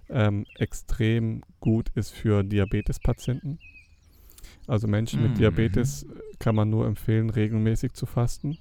[0.10, 3.60] ähm, extrem gut ist für Diabetespatienten.
[4.66, 5.36] Also Menschen mit Mhm.
[5.36, 6.08] Diabetes
[6.40, 8.58] kann man nur empfehlen, regelmäßig zu fasten.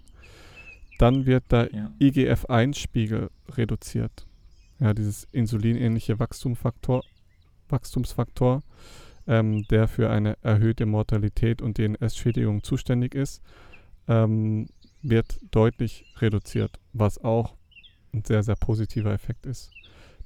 [0.99, 1.91] Dann wird der ja.
[1.99, 4.27] IGF-1-Spiegel reduziert.
[4.79, 7.03] Ja, dieses insulinähnliche Wachstumfaktor,
[7.71, 8.63] Wachstumsfaktor,
[9.27, 13.41] ähm, der für eine erhöhte Mortalität und DNS-Schädigung zuständig ist,
[14.07, 14.67] ähm,
[15.03, 17.55] wird deutlich reduziert, was auch
[18.13, 19.71] ein sehr, sehr positiver Effekt ist.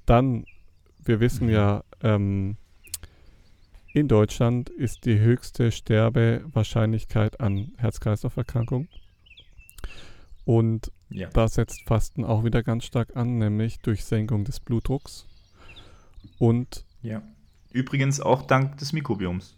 [0.05, 0.45] Dann,
[0.99, 1.53] wir wissen Mhm.
[1.53, 2.57] ja, ähm,
[3.93, 8.89] in Deutschland ist die höchste Sterbewahrscheinlichkeit an Herz-Kreislauf-Erkrankungen.
[10.45, 11.29] Und ja.
[11.29, 15.27] da setzt Fasten auch wieder ganz stark an, nämlich durch Senkung des Blutdrucks.
[16.39, 17.23] Und ja.
[17.73, 19.57] Übrigens auch dank des Mikrobioms.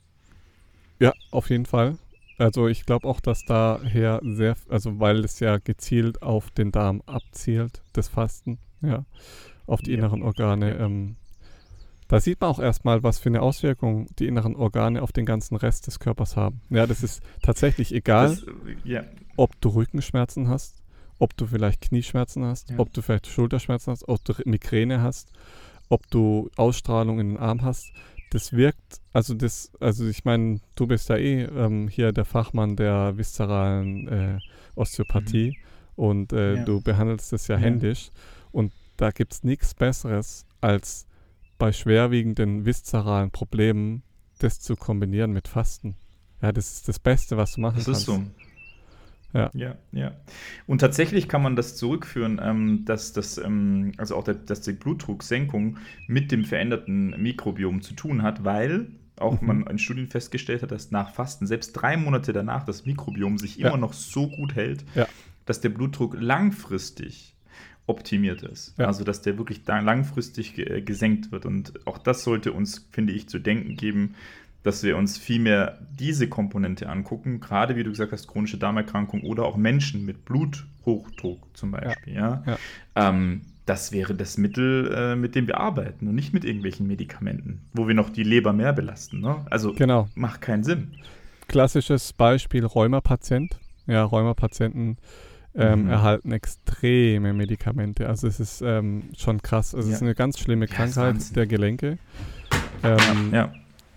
[0.98, 1.98] ja, auf jeden Fall.
[2.38, 7.02] Also ich glaube auch, dass daher sehr, also weil es ja gezielt auf den Darm
[7.06, 9.04] abzielt, das Fasten, ja,
[9.66, 9.98] auf die Ja.
[9.98, 10.76] inneren Organe.
[10.76, 11.16] Ähm,
[12.06, 15.56] da sieht man auch erstmal, was für eine Auswirkung die inneren Organe auf den ganzen
[15.56, 16.60] Rest des Körpers haben.
[16.70, 18.28] Ja, das ist tatsächlich egal.
[18.28, 18.48] Das, äh,
[18.84, 19.02] ja.
[19.36, 20.82] ob du Rückenschmerzen hast,
[21.18, 22.78] ob du vielleicht Knieschmerzen hast, Ja.
[22.78, 25.32] ob du vielleicht Schulterschmerzen hast, ob du Migräne hast,
[25.88, 27.92] ob du Ausstrahlung in den Arm hast.
[28.30, 32.76] Das wirkt, also das, also ich meine, du bist ja eh ähm, hier der Fachmann
[32.76, 34.38] der viszeralen äh,
[34.74, 35.56] Osteopathie
[35.96, 36.56] und äh, Mhm.
[36.58, 36.64] Ja.
[36.64, 37.62] du behandelst das ja, Ja.
[37.62, 38.10] händisch
[38.52, 41.06] und da gibt es nichts Besseres, als
[41.58, 44.02] bei schwerwiegenden viszeralen Problemen
[44.38, 45.96] das zu kombinieren mit Fasten.
[46.42, 48.00] Ja, das ist das Beste, was du machen Das kannst.
[48.00, 48.22] ist so.
[49.38, 49.50] Ja.
[49.54, 50.12] ja, ja.
[50.66, 54.72] Und tatsächlich kann man das zurückführen, ähm, dass das, ähm, also auch der, dass die
[54.72, 59.46] Blutdrucksenkung mit dem veränderten Mikrobiom zu tun hat, weil auch Mhm.
[59.46, 63.56] man in Studien festgestellt hat, dass nach Fasten selbst drei Monate danach das Mikrobiom sich
[63.56, 63.68] Ja.
[63.68, 65.06] immer noch so gut hält, Ja.
[65.46, 67.34] dass der Blutdruck langfristig
[67.86, 68.74] optimiert ist.
[68.78, 68.86] Ja.
[68.86, 71.46] Also dass der wirklich da langfristig äh, gesenkt wird.
[71.46, 74.14] Und auch das sollte uns, finde ich, zu denken geben,
[74.62, 79.22] dass wir uns viel mehr diese Komponente angucken, gerade wie du gesagt hast, chronische Darmerkrankung
[79.22, 82.14] oder auch Menschen mit Bluthochdruck zum Beispiel.
[82.14, 82.42] Ja.
[82.46, 82.58] Ja.
[82.96, 87.60] Ähm, das wäre das Mittel, äh, mit dem wir arbeiten und nicht mit irgendwelchen Medikamenten,
[87.74, 89.20] wo wir noch die Leber mehr belasten.
[89.20, 89.44] Ne?
[89.50, 90.08] Also Genau.
[90.14, 90.88] macht keinen Sinn.
[91.48, 93.58] Klassisches Beispiel Rheumapatient.
[93.86, 94.96] Ja, Rheumapatienten
[95.54, 95.90] ähm, Mhm.
[95.90, 98.06] erhalten extreme Medikamente.
[98.08, 99.74] Also es ist ähm, schon krass.
[99.74, 100.06] Also Es ist Ja.
[100.06, 101.98] eine ganz schlimme Ja, Krankheit der Gelenke,
[102.84, 103.52] ähm, Ja,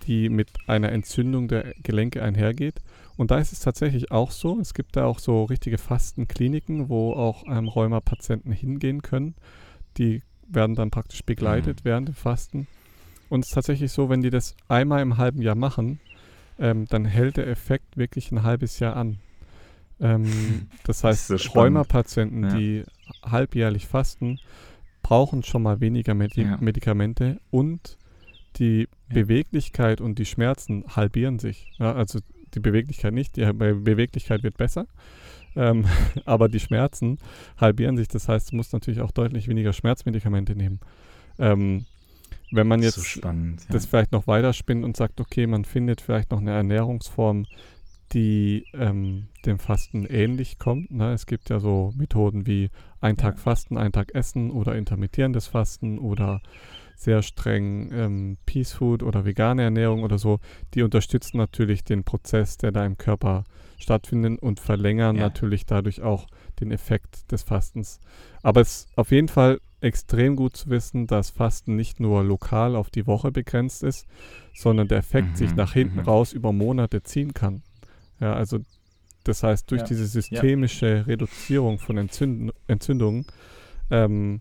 [0.06, 2.80] die mit einer Entzündung der Gelenke einhergeht.
[3.16, 4.58] Und da ist es tatsächlich auch so.
[4.60, 9.34] Es gibt da auch so richtige Fastenkliniken, wo auch ähm, Rheumapatienten hingehen können.
[9.98, 11.84] Die werden dann praktisch begleitet Mhm.
[11.88, 12.66] während dem Fasten.
[13.28, 16.00] Und es ist tatsächlich so, wenn die das einmal im halben Jahr machen,
[16.58, 19.18] ähm, dann hält der Effekt wirklich ein halbes Jahr an.
[20.00, 20.26] Ähm,
[20.84, 21.52] das heißt, ist so.
[21.60, 22.56] Rheumapatienten, Ja.
[22.56, 22.84] die
[23.24, 24.38] halbjährlich fasten,
[25.02, 26.56] brauchen schon mal weniger Medi Ja.
[26.60, 27.96] Medikamente und
[28.58, 31.72] die Beweglichkeit und die Schmerzen halbieren sich.
[31.78, 32.20] Ja, also
[32.54, 34.86] die Beweglichkeit nicht, die Beweglichkeit wird besser,
[35.56, 35.86] ähm,
[36.24, 37.18] aber die Schmerzen
[37.56, 38.08] halbieren sich.
[38.08, 40.80] Das heißt, du musst natürlich auch deutlich weniger Schmerzmedikamente nehmen.
[41.38, 41.86] Ähm,
[42.50, 43.72] wenn man jetzt so spannend, ja.
[43.72, 47.46] das vielleicht noch weiterspinnt und sagt, okay, man findet vielleicht noch eine Ernährungsform,
[48.12, 50.90] die ähm, dem Fasten ähnlich kommt.
[50.90, 51.12] Ne?
[51.12, 52.68] Es gibt ja so Methoden wie
[53.00, 56.42] ein Tag Fasten, ein Tag Essen oder intermittierendes Fasten oder
[57.02, 60.40] sehr streng ähm, Peace Food oder vegane Ernährung oder so.
[60.74, 63.44] Die unterstützen natürlich den Prozess, der da im Körper
[63.78, 65.22] stattfindet und verlängern ja.
[65.22, 66.26] natürlich dadurch auch
[66.60, 68.00] den Effekt des Fastens.
[68.42, 72.76] Aber es ist auf jeden Fall extrem gut zu wissen, dass Fasten nicht nur lokal
[72.76, 74.06] auf die Woche begrenzt ist,
[74.54, 76.04] sondern der Effekt mhm, sich nach hinten mhm.
[76.04, 77.62] raus über Monate ziehen kann.
[78.20, 78.60] Ja, also
[79.24, 79.86] das heißt, durch ja.
[79.88, 81.02] diese systemische ja.
[81.02, 83.26] Reduzierung von Entzünd Entzündungen
[83.90, 84.40] ähm,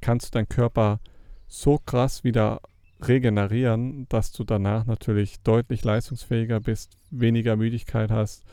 [0.00, 1.00] kannst du deinen Körper
[1.48, 2.60] so krass wieder
[3.00, 8.44] regenerieren, dass du danach natürlich deutlich leistungsfähiger bist, weniger Müdigkeit hast,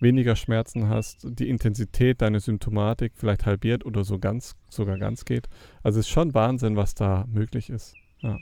[0.00, 5.48] weniger Schmerzen hast, die Intensität deiner Symptomatik vielleicht halbiert oder so ganz, sogar ganz geht.
[5.82, 7.94] Also es ist schon Wahnsinn, was da möglich ist.
[8.20, 8.38] Ja.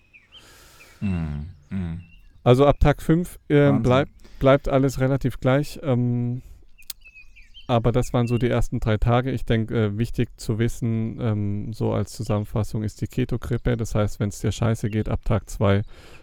[1.01, 2.01] Mm, mm.
[2.45, 5.81] Also ab Tag 5 äh, bleibt, bleibt alles relativ gleich.
[5.83, 6.43] Ähm,
[7.69, 9.31] aber das waren so die ersten drei Tage.
[9.31, 13.77] Ich denke, äh, wichtig zu wissen, ähm, so als Zusammenfassung ist die Keto-Grippe.
[13.77, 15.83] Das heißt, wenn es dir scheiße geht ab Tag 2,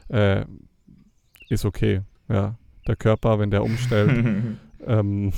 [0.09, 0.45] äh,
[1.47, 2.01] ist okay.
[2.27, 2.55] Ja,
[2.87, 5.33] der Körper, wenn der umstellt, ähm,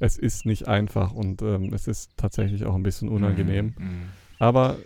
[0.00, 3.74] es ist nicht einfach und ähm, es ist tatsächlich auch ein bisschen unangenehm.
[3.78, 4.08] Mm, mm.
[4.40, 4.78] Aber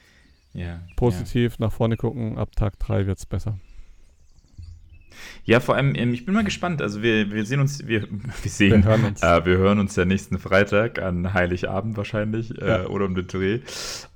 [0.54, 1.66] yeah, positiv yeah.
[1.66, 3.58] nach vorne gucken, ab Tag 3 wird es besser.
[5.44, 6.82] Ja, vor allem, ähm, ich bin mal gespannt.
[6.82, 8.02] Also wir, wir sehen uns, wir,
[8.42, 9.22] wir sehen, wir hören uns.
[9.22, 12.86] Äh, wir hören uns ja nächsten Freitag an Heiligabend wahrscheinlich äh, ja.
[12.86, 13.60] oder um den Dreh.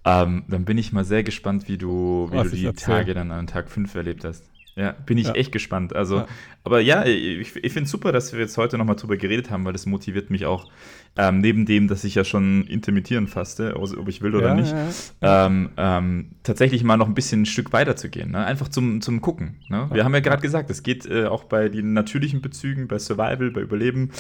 [0.05, 3.47] Ähm, dann bin ich mal sehr gespannt, wie du, wie du die Tage dann an
[3.47, 4.45] Tag 5 erlebt hast.
[4.77, 5.33] Ja, bin ich ja.
[5.33, 5.97] echt gespannt.
[5.97, 6.27] Also, ja.
[6.63, 9.65] aber ja, ich, ich finde es super, dass wir jetzt heute nochmal drüber geredet haben,
[9.65, 10.71] weil das motiviert mich auch,
[11.17, 14.75] ähm, neben dem, dass ich ja schon intermittieren faste, ob ich will oder ja, nicht,
[15.23, 18.33] ähm, ähm, tatsächlich mal noch ein bisschen ein Stück weiter zu gehen.
[18.33, 18.45] Ne?
[18.45, 19.57] Einfach zum, zum Gucken.
[19.69, 19.89] Ne?
[19.93, 23.51] Wir haben ja gerade gesagt, es geht äh, auch bei den natürlichen Bezügen, bei Survival,
[23.51, 24.11] bei Überleben,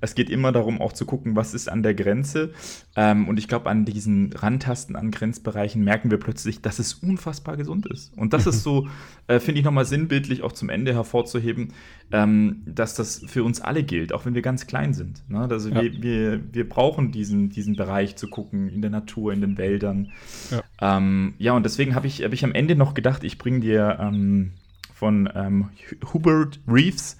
[0.00, 2.52] es geht immer darum, auch zu gucken, was ist an der Grenze.
[2.96, 7.56] Ähm, und ich glaube, an diesen Randtasten, an Grenzbereichen merken wir plötzlich, dass es unfassbar
[7.56, 8.16] gesund ist.
[8.16, 8.88] Und das ist so,
[9.26, 11.72] äh, finde ich nochmal sinnbildlich auch zum Ende hervorzuheben,
[12.12, 15.22] ähm, dass das für uns alle gilt, auch wenn wir ganz klein sind.
[15.28, 15.48] Ne?
[15.50, 15.82] Also ja.
[15.82, 20.12] wir, wir, wir brauchen diesen, diesen Bereich zu gucken, in der Natur, in den Wäldern.
[20.50, 23.60] Ja, ähm, ja und deswegen habe ich, hab ich am Ende noch gedacht, ich bringe
[23.60, 24.52] dir ähm,
[24.94, 25.70] von ähm,
[26.12, 27.18] Hubert Reeves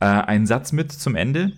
[0.00, 1.52] äh, einen Satz mit zum Ende.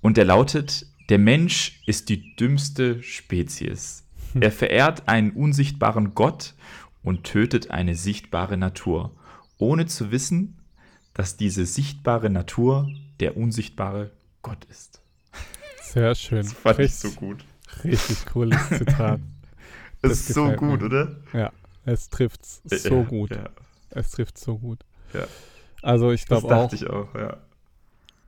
[0.00, 4.04] Und der lautet, der Mensch ist die dümmste Spezies.
[4.32, 4.42] Hm.
[4.42, 6.54] Er verehrt einen unsichtbaren Gott
[7.02, 9.16] und tötet eine sichtbare Natur,
[9.58, 10.58] ohne zu wissen,
[11.14, 12.88] dass diese sichtbare Natur
[13.20, 14.99] der unsichtbare Gott ist.
[15.92, 16.42] Sehr schön.
[16.42, 17.44] Das fand richtig, ich so gut.
[17.82, 19.20] Richtig cooles Zitat.
[20.02, 20.86] es ist so gut, mir.
[20.86, 21.16] oder?
[21.32, 21.52] Ja,
[21.84, 23.30] es trifft so ja, gut.
[23.30, 23.48] Ja.
[23.90, 24.84] Es trifft so gut.
[25.12, 25.26] Ja.
[25.82, 26.50] Also ich glaube auch.
[26.50, 27.38] Das dachte ich auch, ja.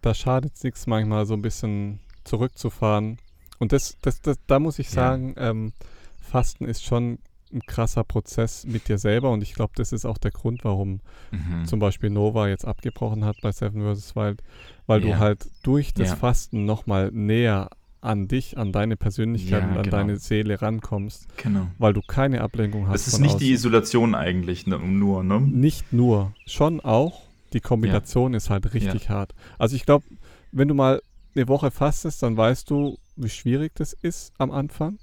[0.01, 3.19] Da schadet es nichts, manchmal so ein bisschen zurückzufahren.
[3.61, 5.73] Und das, das, das da muss ich sagen, ähm,
[6.21, 7.21] Fasten ist schon
[7.53, 11.01] ein krasser Prozess mit dir selber und ich glaube, das ist auch der Grund, warum
[11.31, 11.65] mhm.
[11.67, 14.17] zum Beispiel Nova jetzt abgebrochen hat bei Seven vs.
[14.17, 14.43] Wild,
[14.87, 15.07] weil ja.
[15.07, 16.17] du halt durch das ja.
[16.17, 19.97] Fasten nochmal näher an dich, an deine Persönlichkeit ja, und an genau.
[19.97, 21.69] deine Seele rankommst, genau.
[21.79, 23.07] weil du keine Ablenkung hast.
[23.07, 23.41] Es ist nicht außen.
[23.41, 25.41] die Isolation eigentlich ne, nur, ne?
[25.41, 27.23] Nicht nur, schon auch.
[27.53, 29.35] Die Kombination ist halt richtig hart.
[29.59, 30.07] Also ich glaube,
[30.53, 31.03] wenn du mal
[31.35, 34.99] eine Woche fastest, dann weißt du, wie schwierig das ist am Anfang.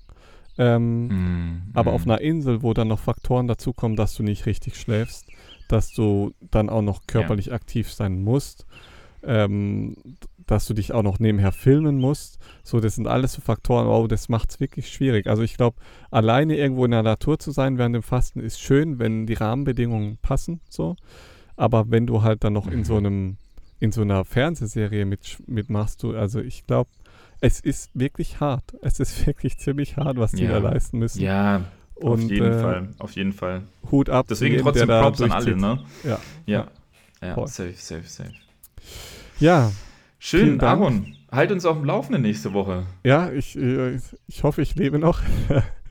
[0.60, 1.96] Ähm, mm, aber mm.
[1.96, 5.26] auf einer Insel, wo dann noch Faktoren dazukommen, dass du nicht richtig schläfst,
[5.70, 7.54] dass du dann auch noch körperlich ja.
[7.54, 8.66] aktiv sein musst,
[9.24, 9.96] ähm,
[10.46, 12.40] dass du dich auch noch nebenher filmen musst.
[12.62, 15.28] So, das sind alles so Faktoren, oh, das macht es wirklich schwierig.
[15.28, 15.78] Also ich glaube,
[16.12, 20.18] alleine irgendwo in der Natur zu sein während dem Fasten ist schön, wenn die Rahmenbedingungen
[20.22, 20.98] passen, so.
[21.56, 23.06] Aber wenn du halt dann noch in so mhm.
[23.06, 23.38] einem,
[23.80, 26.90] in so einer Fernsehserie mit, mitmachst, du, also ich glaube,
[27.42, 28.76] es ist wirklich hart.
[28.82, 30.60] Es ist wirklich ziemlich hart, was die ja.
[30.60, 31.22] da leisten müssen.
[31.22, 31.64] Ja,
[31.96, 33.64] und, auf jeden äh, Fall, auf jeden Fall.
[33.92, 34.28] Hut ab.
[34.30, 35.84] Deswegen jedem, trotzdem Props an alle, ne?
[36.04, 36.20] Ja.
[36.46, 36.68] Ja,
[37.22, 38.34] ja, ja safe, safe, safe.
[39.40, 39.72] Ja.
[40.18, 41.16] Schön, Aaron.
[41.32, 42.86] Halt uns auf dem Laufenden nächste Woche.
[43.04, 45.22] Ja, ich, äh, ich hoffe, ich lebe noch.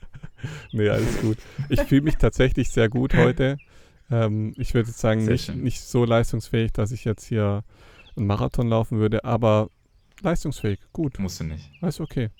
[0.72, 1.38] nee, alles gut.
[1.68, 3.58] Ich fühle mich tatsächlich sehr gut heute.
[4.10, 7.62] Ähm, ich würde sagen, nicht, nicht so leistungsfähig, dass ich jetzt hier
[8.16, 9.68] einen Marathon laufen würde, aber
[10.22, 11.18] leistungsfähig, gut.
[11.18, 11.70] Musst du nicht.
[11.82, 12.30] Ist okay.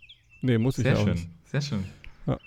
[0.41, 1.29] Nee, muss sehr ich auch schön, nicht.
[1.45, 1.85] Sehr schön,
[2.27, 2.39] ja.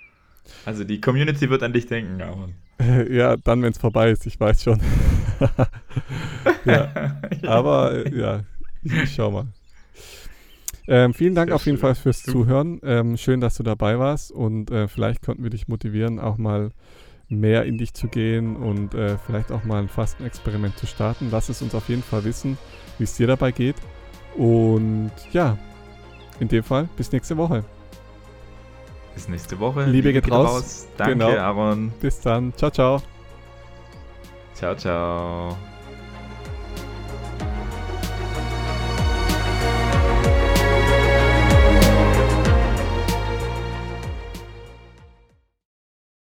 [0.66, 2.56] Also die Community wird an dich denken, Aaron.
[3.10, 4.82] ja, dann, wenn es vorbei ist, ich weiß schon.
[6.66, 8.44] ja, aber äh, ja,
[8.84, 9.48] ich, schau mal.
[10.88, 11.82] Ähm, vielen Dank Sehr auf jeden schön.
[11.82, 12.80] Fall fürs Zuhören.
[12.84, 16.72] Ähm, schön, dass du dabei warst und äh, vielleicht konnten wir dich motivieren, auch mal
[17.30, 21.30] mehr in dich zu gehen und äh, vielleicht auch mal ein Fastenexperiment zu starten.
[21.32, 22.58] Lass es uns auf jeden Fall wissen,
[22.98, 23.76] wie es dir dabei geht.
[24.36, 25.58] Und ja,
[26.40, 27.64] in dem Fall bis nächste Woche.
[29.14, 29.86] Bis nächste Woche.
[29.86, 30.88] Liebe geht raus.
[30.98, 31.38] Danke, Genau.
[31.38, 31.92] Aaron.
[32.00, 32.54] Bis dann.
[32.56, 33.02] Ciao, ciao.
[34.54, 35.58] Ciao, ciao.